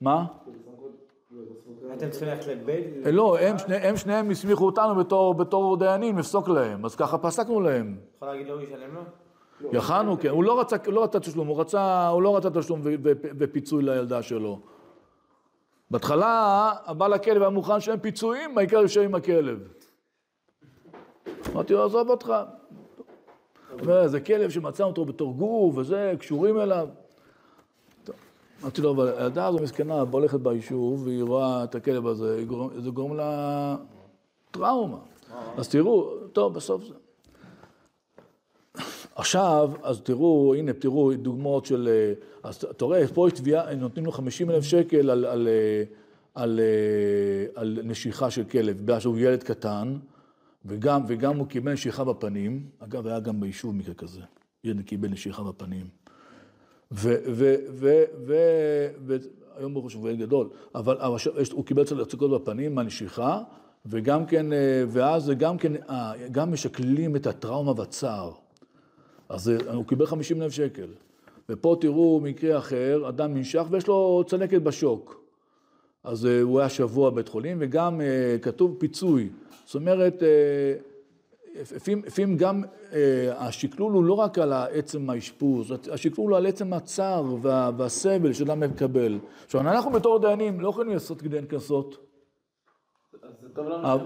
[0.00, 0.26] מה?
[1.92, 3.06] אתם צריכים ללכת לבית...
[3.06, 7.18] אה, לא, הם, שני, הם שניהם הסמיכו אותנו בתור, בתור דיינים לפסוק להם, אז ככה
[7.18, 7.96] פסקנו להם.
[8.16, 9.00] יכול להגיד לו, הוא ישלם לו?
[9.72, 10.28] יכלנו, כן.
[10.28, 12.80] הוא לא רצה, הוא לא רצה תשלום, הוא, רצה, הוא לא רצה תשלום
[13.38, 14.60] ופיצוי לילדה שלו.
[15.90, 19.68] בהתחלה, הבעל הכלב היה מוכן שאין פיצויים, העיקר יושב עם הכלב.
[21.52, 22.34] אמרתי לו, עזוב אותך.
[24.06, 26.88] זה כלב שמצא אותו בתור גור וזה, קשורים אליו.
[28.64, 32.44] אמרתי לו, אבל הילדה הזו מסכנה, הולכת ביישוב, והיא רואה את הכלב הזה,
[32.78, 33.76] זה גורם לה
[34.50, 34.98] טראומה.
[35.56, 36.94] אז תראו, טוב, בסוף זה.
[39.14, 42.12] עכשיו, אז תראו, הנה, תראו דוגמאות של...
[42.42, 45.48] אז אתה רואה, פה יש תביעה, נותנים לו 50 אלף שקל על, על,
[46.34, 49.96] על, אה, על נשיכה של כלב, בגלל שהוא ילד קטן,
[50.64, 52.66] וגם, וגם הוא קיבל נשיכה בפנים.
[52.78, 54.20] אגב, היה גם ביישוב מקרה כזה.
[54.64, 56.03] ילד קיבל נשיכה בפנים.
[56.94, 57.14] ו...
[57.26, 57.54] ו...
[57.70, 58.02] ו...
[58.26, 58.34] ו...
[59.06, 59.16] ו...
[59.56, 60.96] היום ברוך הוא ילד גדול, אבל,
[61.52, 63.42] הוא קיבל אצל הצקות בפנים מהנשיכה,
[63.86, 68.32] וגם כן, אה, ואז גם כן, אה, גם משקללים את הטראומה והצער.
[69.28, 70.86] אז הוא קיבל 50 אלף שקל.
[71.48, 75.20] ופה תראו מקרה אחר, אדם ננשך ויש לו צלקת בשוק.
[76.04, 78.00] אז אה, הוא היה שבוע בבית חולים, וגם
[78.42, 79.28] כתוב פיצוי.
[79.64, 80.22] זאת אומרת,
[81.54, 82.62] לפעמים, לפעמים גם
[82.92, 88.32] אה, השקלול הוא לא רק על עצם האשפוז, השקלול הוא על עצם הצער וה, והסבל
[88.32, 89.18] שאדם מקבל.
[89.44, 92.06] עכשיו, אנחנו בתור דיינים לא יכולים לעשות כדי אין קנסות.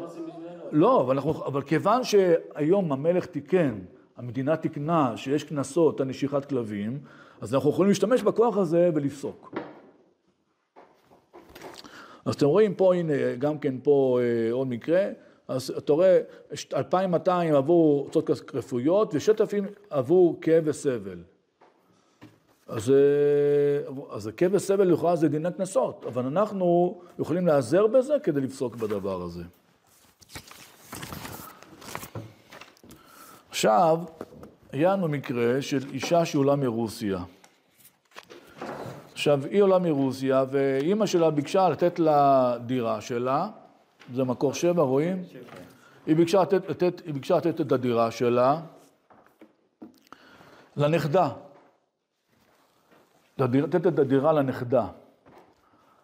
[0.06, 0.62] בשבילנו.
[0.72, 3.78] לא, אבל, אנחנו, אבל כיוון שהיום המלך תיקן,
[4.16, 6.98] המדינה תיקנה שיש קנסות על נשיכת כלבים,
[7.40, 9.54] אז אנחנו יכולים להשתמש בכוח הזה ולפסוק.
[12.24, 15.08] אז אתם רואים פה, הנה, גם כן פה אה, עוד מקרה,
[15.48, 16.20] אז אתה רואה,
[16.52, 21.18] יש 2,200 עבור הוצאות רפואיות ו-6,000 עבור כאב וסבל.
[22.68, 22.96] אז, אה,
[24.10, 29.22] אז כאב וסבל לכאורה זה דיני קנסות, אבל אנחנו יכולים להיעזר בזה כדי לפסוק בדבר
[29.22, 29.42] הזה.
[33.48, 33.98] עכשיו,
[34.72, 37.18] היה לנו מקרה של אישה שעולה מרוסיה.
[39.12, 43.48] עכשיו, היא עולה מרוסיה, ואימא שלה ביקשה לתת לה דירה שלה,
[44.14, 45.22] זה מקור שבע, רואים?
[46.06, 48.60] היא ביקשה לתת, לתת, היא ביקשה לתת את הדירה שלה
[50.76, 51.30] לנכדה.
[53.38, 54.86] לתת את הדירה לנכדה.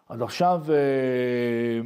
[0.09, 1.81] אז עכשיו, אה,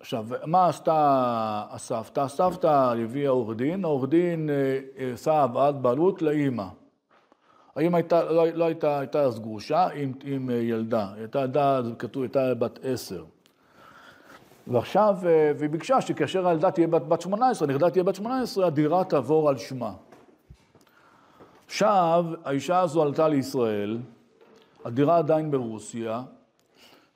[0.00, 2.20] עכשיו, מה עשתה הסבתא?
[2.20, 6.66] הסבתא הביאה עורך דין, העורך דין אה, אה, עשה העברת בעלות לאימא.
[7.76, 12.22] האמא הייתה, לא, לא הייתה, הייתה אז גרושה עם, עם אה, ילדה, הייתה ילדה, כתוב,
[12.22, 13.24] הייתה בת עשר.
[14.66, 19.04] ועכשיו, אה, והיא ביקשה שכאשר הילדה תהיה בת, בת 18, הנכדה תהיה בת 18, הדירה
[19.04, 19.92] תעבור על שמה.
[21.66, 23.98] עכשיו, האישה הזו עלתה לישראל,
[24.84, 26.22] הדירה עדיין ברוסיה,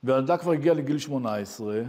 [0.03, 1.81] והילדה כבר הגיעה לגיל 18.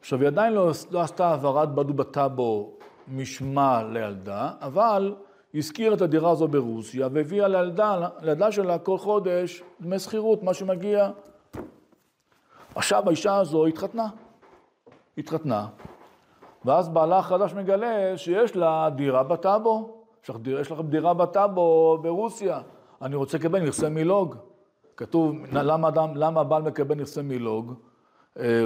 [0.00, 2.72] עכשיו, היא עדיין לא, לא עשתה העברת בדו בטאבו
[3.08, 5.14] משמה לילדה, אבל
[5.52, 10.54] היא השכירה את הדירה הזו ברוסיה, והביאה לילדה, לילדה שלה כל חודש דמי שכירות, מה
[10.54, 11.10] שמגיע.
[12.74, 14.06] עכשיו האישה הזו התחתנה.
[15.18, 15.66] התחתנה,
[16.64, 20.02] ואז בעלה החדש מגלה שיש לה דירה בטאבו.
[20.22, 20.36] יש לך,
[20.72, 22.60] לך דירה בטאבו ברוסיה,
[23.02, 24.34] אני רוצה לקבל נכסי מילוג.
[24.96, 27.74] כתוב, למה, אדם, למה הבעל מקבל נכסי מילוג?
[28.38, 28.64] אה,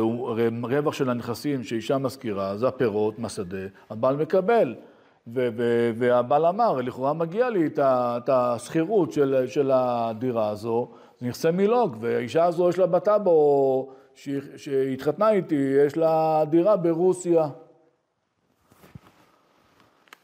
[0.62, 4.74] רווח של הנכסים שאישה משכירה, זה הפירות מהשדה, הבעל מקבל.
[5.26, 10.88] ו- ו- והבעל אמר, לכאורה מגיע לי את השכירות של, של הדירה הזו,
[11.22, 13.92] נכסי מילוג, והאישה הזו יש לה בטאבו,
[14.56, 17.48] שהתחתנה איתי, יש לה דירה ברוסיה.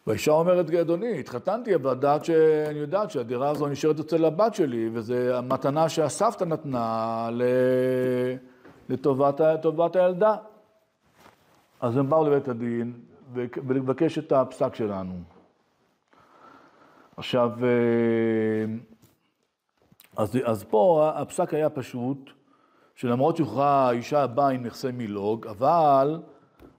[0.07, 5.15] והאישה אומרת, אדוני, התחתנתי, אבל לדעת שאני יודעת שהדירה הזו נשארת אצל הבת שלי, וזו
[5.15, 7.29] המתנה שהסבתא נתנה
[8.89, 10.37] לטובת הילדה.
[11.81, 12.93] אז הם באו לבית הדין
[13.35, 15.15] ולבקש את הפסק שלנו.
[17.17, 18.75] עכשיו, אה,
[20.17, 22.31] אז, אז פה הפסק היה פשוט,
[22.97, 26.21] שלמרות שהוכרעה האישה באה עם נכסי מילוג, אבל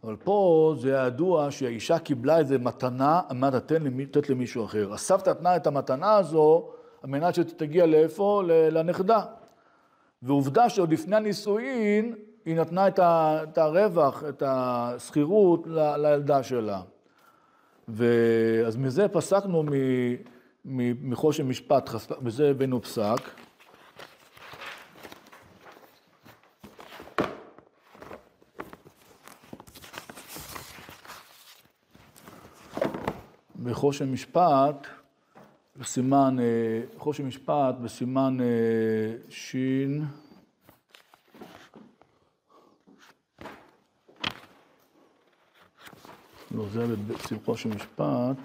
[0.03, 4.93] אבל פה זה ידוע שהאישה קיבלה איזה מתנה על מנת לתת למישהו אחר.
[4.93, 6.69] הסבתא נתנה את המתנה הזו
[7.03, 8.41] על מנת שתגיע לאיפה?
[8.47, 9.25] לנכדה.
[10.21, 16.81] ועובדה שעוד לפני הנישואין היא נתנה את הרווח, את השכירות לילדה שלה.
[17.87, 19.63] ואז מזה פסקנו
[20.65, 21.89] מחושן משפט,
[22.21, 23.21] בזה הבאנו פסק.
[33.67, 34.87] בחושן משפט,
[35.77, 40.05] בסימן, אה, חושן משפט בסימן אה, שין,
[46.51, 46.85] לא, זה
[47.43, 48.37] בחושן משפט.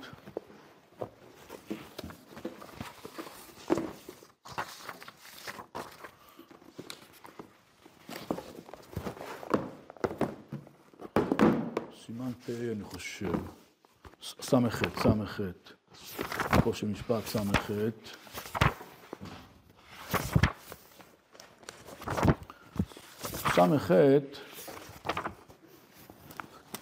[12.07, 13.62] סימן פ' אני חושב.
[14.41, 15.41] ס"ח, ס"ח,
[16.65, 17.71] פה של משפט ס"ח.
[23.55, 23.91] ס"ח,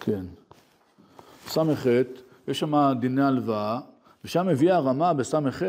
[0.01, 0.25] כן,
[1.49, 1.87] ס"ח,
[2.49, 3.81] יש שם דיני הלוואה,
[4.25, 5.63] ושם מביאה הרמה בס"ח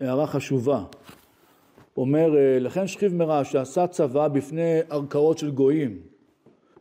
[0.00, 0.84] הערה חשובה.
[1.96, 6.00] אומר, לכן שכיב מרע שעשה צבא בפני ערכאות של גויים,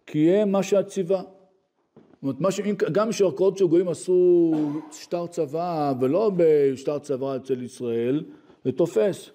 [0.05, 1.21] כי יהיה מה שהציווה.
[2.23, 4.51] זאת אומרת, גם שערכאות של גויים עשו
[4.91, 8.23] שטר צבא, ולא בשטר צבא אצל ישראל,
[8.65, 9.29] זה תופס.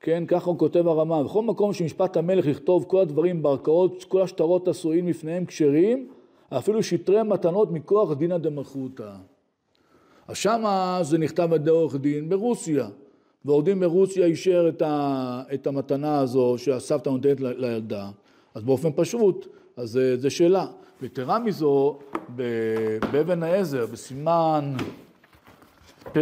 [0.00, 1.22] כן, ככה הוא כותב הרמה.
[1.22, 6.08] בכל מקום שמשפט המלך יכתוב כל הדברים בערכאות, כל השטרות עשויים לפניהם כשרים,
[6.48, 9.12] אפילו שטרי מתנות מכוח דינא דמלכותא.
[10.28, 12.88] אז שמה זה נכתב על ידי עורך דין ברוסיה.
[13.44, 18.10] ועורך דין ברוסיה אישר את, ה, את המתנה הזו שהסבתא נותנת לילדה.
[18.54, 19.46] אז באופן פשוט,
[19.76, 20.66] אז זה שאלה.
[21.00, 21.98] ויתרה מזו,
[23.12, 24.74] באבן העזר, בסימן
[26.02, 26.20] פ"ה,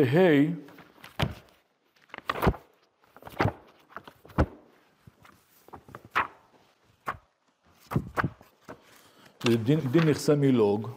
[9.64, 10.90] דין, דין נכסי מילוג,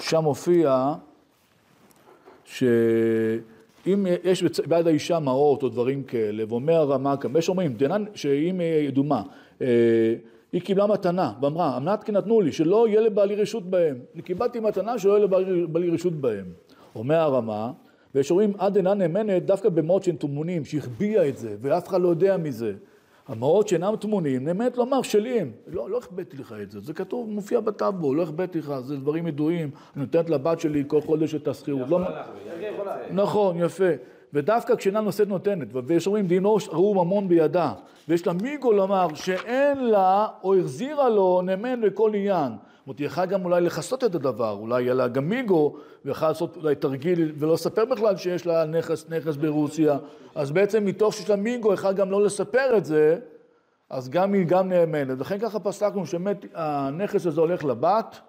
[0.00, 0.94] שם מופיע
[3.84, 9.22] שאם יש ביד האישה מעות או דברים כאלה, ואומר הרמ"א, יש אומרים, דנן שאם ידומה,
[9.62, 9.66] אה,
[10.52, 13.98] היא קיבלה מתנה, ואמרה, אמנת כי נתנו לי, שלא יהיה לבעלי רשות בהם.
[14.14, 15.26] אני קיבלתי מתנה שלא יהיה
[15.62, 16.44] לבעלי רשות בהם.
[16.94, 17.72] אומר הרמה,
[18.14, 22.08] ויש אומרים, עד אינה נאמנת דווקא במעות שהן טמונים, שהחביאה את זה, ואף אחד לא
[22.08, 22.72] יודע מזה.
[23.30, 25.50] המעות שאינם טמונים, נאמנת לומר שלי הם.
[25.66, 29.26] לא, לא החבאתי לך את זה, זה כתוב, מופיע בטאבו, לא החבאתי לך, זה דברים
[29.26, 29.70] ידועים.
[29.96, 31.88] אני נותנת לבת שלי כל חודש את השכירות.
[31.88, 31.98] לא...
[33.10, 33.90] נכון, יפה.
[34.32, 37.72] ודווקא כשאינה נושאת נותנת, ויש אומרים דינו ראו ממון בידה,
[38.08, 42.52] ויש לה מיגו לומר שאין לה או החזירה לו נאמן בכל עניין.
[42.90, 46.28] זאת אומרת, היא יכולה גם אולי לכסות את הדבר, אולי יהיה לה גם מיגו, ויכולה
[46.30, 49.98] לעשות אולי תרגיל ולא לספר בכלל שיש לה נכס, נכס ברוסיה.
[50.34, 53.18] אז בעצם מתוך שיש לה מיגו, יכולה גם לא לספר את זה,
[53.90, 55.18] אז גם היא גם נאמנת.
[55.18, 58.20] לכן ככה פסקנו שבאמת הנכס הזה הולך לבת.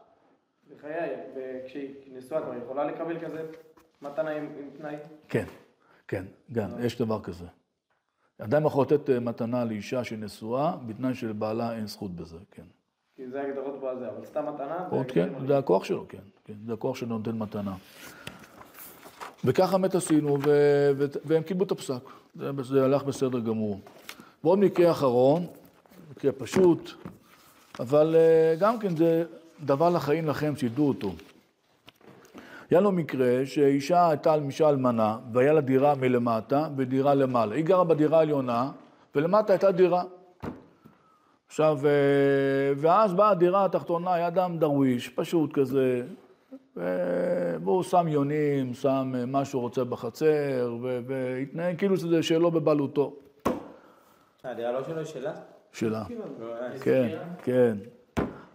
[0.77, 3.41] בחיי, וכשהיא נשואה כבר יכולה לקבל כזה
[4.01, 4.95] מתנה עם, עם תנאי?
[5.29, 5.45] כן.
[6.07, 7.45] כן, גם, יש דבר כזה.
[8.41, 12.63] אדם יכול לתת אה, מתנה לאישה שהיא נשואה, בתנאי שלבעלה אין זכות בזה, כן.
[13.21, 14.87] כי זה הגדרות בזה, אבל סתם מתנה?
[14.89, 17.73] עוד כן, זה הכוח שלו, כן, כן, זה הכוח שלו נותן מתנה.
[19.45, 22.01] וככה באמת עשינו, ו- ו- והם קיבלו את הפסק.
[22.35, 23.79] זה, זה הלך בסדר גמור.
[24.43, 25.45] ועוד מקרה אחרון,
[26.11, 26.91] מקרה פשוט,
[27.79, 29.23] אבל אה, גם כן זה
[29.65, 31.11] דבר לחיים לכם, שידעו אותו.
[32.71, 37.55] היה לו מקרה שאישה הייתה אישה אלמנה, והיה לה דירה מלמטה ודירה למעלה.
[37.55, 38.71] היא גרה בדירה העליונה,
[39.15, 40.03] ולמטה הייתה דירה.
[41.51, 41.91] עכשיו, אה,
[42.77, 46.03] ואז באה הדירה התחתונה, היה אדם דרוויש, פשוט כזה,
[46.75, 50.75] והוא שם יונים, שם אה, מה שהוא רוצה בחצר,
[51.07, 53.15] והתנהג כאילו שזה שלו בבעלותו.
[53.47, 53.51] אה,
[54.51, 55.33] הדירה לא שלו, שלה?
[55.73, 56.03] שלה.
[56.41, 57.77] אה, כן, כן.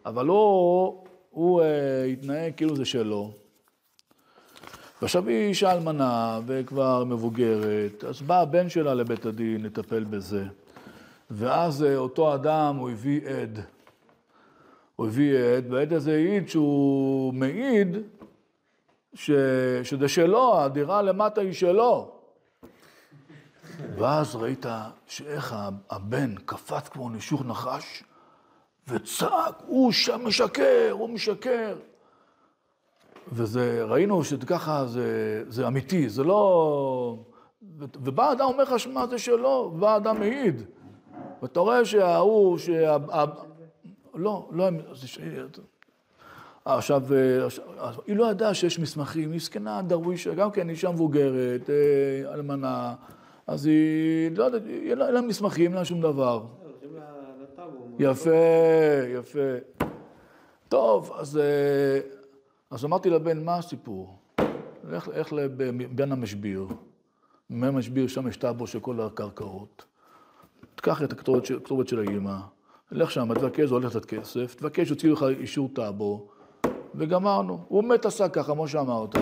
[0.06, 1.62] אבל הוא, הוא
[2.12, 3.30] התנהג כאילו זה שלו.
[5.02, 10.44] ועכשיו היא אישה אלמנה וכבר מבוגרת, אז בא הבן שלה לבית הדין לטפל בזה.
[11.30, 13.60] ואז אה, אותו אדם, הוא הביא עד.
[14.96, 17.96] הוא הביא עד, והעד הזה העיד שהוא מעיד
[19.14, 19.30] ש...
[19.82, 22.12] שזה שלו, הדירה למטה היא שלו.
[23.98, 24.66] ואז ראית
[25.06, 25.56] שאיך
[25.90, 28.04] הבן קפץ כמו נשוך נחש
[28.88, 31.76] וצעק, הוא שם משקר, הוא משקר.
[33.32, 37.18] וזה, ראינו שככה זה, זה אמיתי, זה לא...
[37.78, 40.62] ובא אדם אומר לך, שמע, זה שלו, ובא אדם מעיד.
[41.42, 42.96] ואתה רואה שההוא, שה...
[44.14, 44.68] לא, לא,
[46.66, 47.02] אה, עכשיו,
[48.06, 52.94] היא לא ידעה שיש מסמכים, היא זקנה דרווישה, גם כן אישה מבוגרת, אה, אלמנה,
[53.46, 56.44] אז היא, לא יודעת, אין לה מסמכים, אין לה שום דבר.
[57.98, 58.30] יפה,
[59.14, 59.38] יפה.
[60.68, 62.00] טוב, אז, אה,
[62.70, 64.18] אז אמרתי לבן, מה הסיפור?
[64.90, 66.66] לך, לך לבין המשביר.
[67.50, 69.84] בין המשביר, שם יש טאבו של כל הקרקעות.
[70.76, 72.36] תקח את הכתובת של, האימא,
[72.92, 76.26] לך שם, תבקש, הולך לתת כסף, תבקש, יוציאו לך אישור טאבו,
[76.94, 77.58] וגמרנו.
[77.68, 79.16] הוא באמת עשה ככה, כמו שאמרת.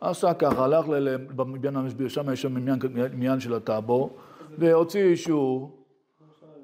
[0.00, 2.56] עשה ככה, הלך לבניין המשביר, שם יש שם
[3.12, 4.10] עניין של הטאבו,
[4.58, 5.78] והוציא אישור.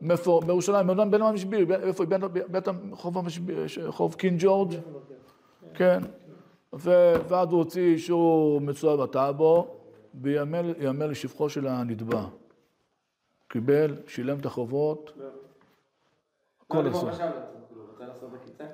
[0.00, 0.40] מאיפה?
[0.46, 2.04] בירושלים, בין המשביר, איפה?
[2.50, 4.74] בית חוב המשביר, חוב קינג ג'ורג'?
[5.74, 6.02] כן.
[6.72, 9.66] ואז הוא הוציא אישור מצוין בטאבו,
[10.14, 12.24] ויאמר לשבחו של הנתבע.
[13.48, 15.12] קיבל, שילם את החובות,
[16.62, 17.04] הכל עשה.
[17.04, 17.34] מה חשבת?
[17.68, 18.64] כאילו, בקיצה?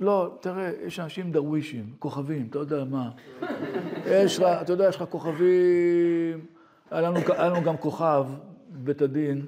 [0.00, 3.10] לא, תראה, יש אנשים דרווישים, כוכבים, אתה יודע מה.
[4.06, 6.46] יש לך, אתה יודע, יש לך כוכבים,
[6.90, 8.26] היה לנו, היה לנו גם כוכב,
[8.68, 9.46] בית הדין,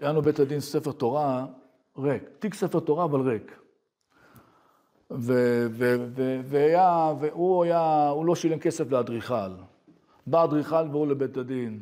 [0.00, 1.46] היה לנו בית הדין ספר תורה
[1.98, 3.60] ריק, תיק ספר תורה אבל ריק.
[6.44, 9.50] והיה, והוא היה, הוא לא שילם כסף לאדריכל.
[10.26, 11.80] בא אדריכל והוא לבית הדין.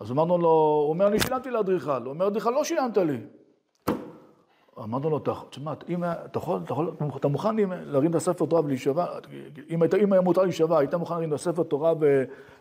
[0.00, 2.02] אז אמרנו לו, הוא אומר, אני שילמתי לאדריכל.
[2.02, 3.18] הוא אומר, אדריכל, לא שילמת לי.
[4.78, 5.20] אמרנו לו,
[5.50, 9.06] תשמע, אם אתה יכול, אתה יכול, אתה מוכן להרים את הספר תורה ולהישבע,
[9.70, 11.92] אם אם היה מותר להישבע, היית מוכן להרים את הספר תורה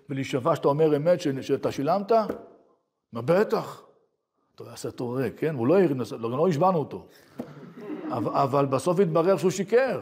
[0.09, 2.11] ולהישבע שאתה אומר אמת, שאתה שילמת?
[3.13, 3.85] מה, בטח.
[4.55, 5.55] טוב, היה ספר ריק, כן?
[5.55, 7.05] הוא לא הרים, את הספר, לא לא השבענו אותו.
[8.11, 10.01] אבל, בסוף התברר שהוא שיקר.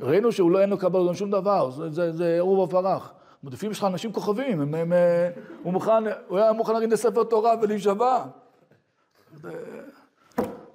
[0.00, 2.40] ראינו שהוא לא, אין לו לקבל גם שום דבר, זה, זה, זה
[3.42, 3.54] ערוב ופרח.
[3.54, 5.30] לפעמים יש לך אנשים כוכבים, הם, הם, אה,
[5.62, 8.24] הוא, מוכן, הוא היה מוכן להרים את הספר תורה ולהישבע.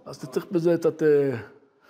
[0.05, 1.03] אז אתה צריך בזה קצת...
[1.03, 1.37] אה?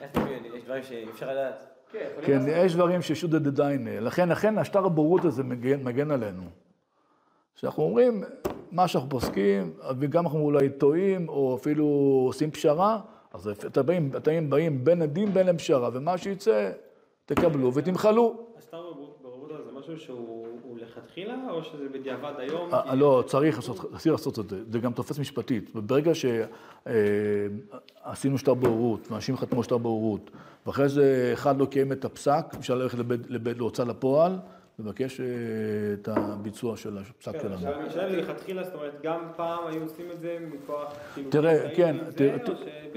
[0.01, 1.67] יש דברים שאי אפשר לדעת.
[1.91, 2.41] כן, כן.
[2.47, 3.99] יש דברים ששודא דדיינה.
[3.99, 6.43] לכן, לכן השטר הבורות הזה מגן, מגן עלינו.
[7.55, 8.23] שאנחנו אומרים,
[8.71, 11.85] מה שאנחנו פוסקים, וגם אנחנו אולי טועים, או אפילו
[12.27, 12.99] עושים פשרה,
[13.33, 16.71] אז אתם באים, אתם באים בין הדין בין לפשרה, ומה שיצא,
[17.25, 18.35] תקבלו ותמחלו.
[18.59, 18.77] זה
[19.85, 22.73] משהו שהוא הוא לכתחילה, או שזה בדיעבד היום?
[22.73, 23.57] אה, לא, צריך
[24.11, 24.59] לעשות, את זה.
[24.71, 25.69] זה גם תופס משפטית.
[25.75, 26.11] ברגע
[28.05, 30.31] שעשינו שטר בוררות, ואנשים חתמו שטר בוררות,
[30.65, 32.97] ואחרי זה אחד לא קיים את הפסק, אפשר ללכת
[33.57, 34.37] להוצאה לפועל,
[34.79, 35.25] לבקש אה,
[35.93, 37.53] את הביצוע של הפסק כן, שלנו.
[37.53, 41.75] עכשיו השאלה היא לכתחילה, זאת אומרת, גם פעם היו עושים את זה מכוח, כאילו, תראה,
[41.75, 42.37] כן, תראה,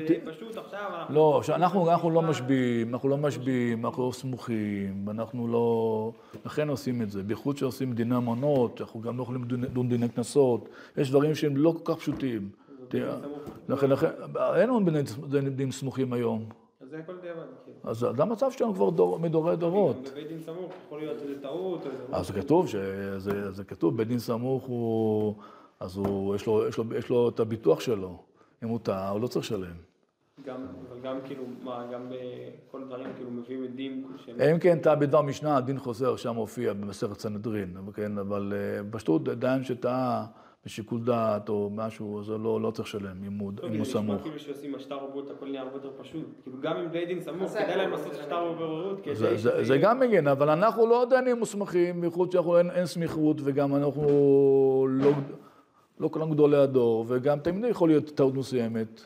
[0.09, 1.15] שפשוט עכשיו אנחנו...
[1.15, 1.43] לא,
[1.85, 6.13] אנחנו לא משביעים, אנחנו לא משביעים, אנחנו לא סמוכים, אנחנו לא...
[6.47, 7.23] לכן עושים את זה.
[7.23, 10.69] בייחוד שעושים דיני אמנות, אנחנו גם לא יכולים לדון דיני קנסות.
[10.97, 12.51] יש דברים שהם לא כל כך פשוטים.
[13.69, 14.07] לכן,
[14.55, 14.81] אין לנו
[15.29, 16.45] דיני דין סמוכים היום.
[17.89, 18.09] אז זה.
[18.09, 19.97] אז המצב שלנו כבר דור, מדורי דורות.
[20.13, 22.05] בבית דין סמוך יכול להיות איזה טעות, או איזה...
[22.13, 25.35] אז זה כתוב, שזה, זה כתוב, בית דין סמוך הוא,
[25.81, 28.23] אז הוא, יש לו, יש לו, יש לו את הביטוח שלו.
[28.63, 29.77] אם הוא טעה, הוא לא צריך לשלם.
[30.47, 30.67] גם,
[31.03, 34.41] גם כאילו, מה, גם בכל דברים, כאילו, מביאים עדים שהם...
[34.41, 39.29] אם כן, טעה בדבר משנה, הדין חוזר, שם מופיע במסכת סנהדרין, כן, אבל אה, פשוט
[39.29, 40.27] דיין שטעה
[40.67, 44.23] בשיקול דעת או משהו, זה לא, לא צריך לשלם אם הוא, אם הוא נשמע סמוך.
[44.23, 46.25] כאילו שעושים השטר ערבות הכל נהיה הרבה יותר פשוט.
[46.43, 48.55] כאילו גם עם בית דין סמוך, כדאי להם לעשות שטר.
[49.03, 49.15] כדי
[49.65, 54.07] זה, גם מגן, אבל אנחנו לא דיינים מוסמכים, בייחוד שאנחנו אין, אין סמיכות, וגם אנחנו
[54.91, 55.11] לא,
[56.01, 59.01] לא כולם גדולי הדור, וגם תמיד יכול להיות טעות מסוימת.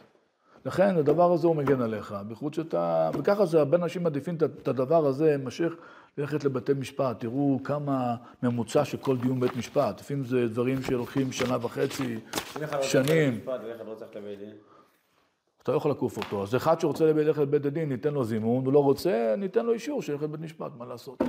[0.66, 4.68] לכן הדבר הזה הוא מגן עליך, בייחוד שאתה, וככה זה, הרבה אנשים מעדיפים את- את
[4.68, 5.72] הדבר הזה, משך
[6.18, 11.32] ללכת לבתי משפט, תראו כמה ממוצע של כל דיון בית משפט, לפעמים זה דברים שלוקחים
[11.32, 12.18] שנה וחצי,
[12.54, 13.40] רוצה שנים.
[13.46, 13.52] לא.
[15.62, 16.42] אתה לא יכול לעקוף אותו.
[16.42, 20.02] אז אחד שרוצה ללכת לבית הדין, ניתן לו זימון, הוא לא רוצה, ניתן לו אישור
[20.02, 21.22] שילך לבית משפט, מה לעשות.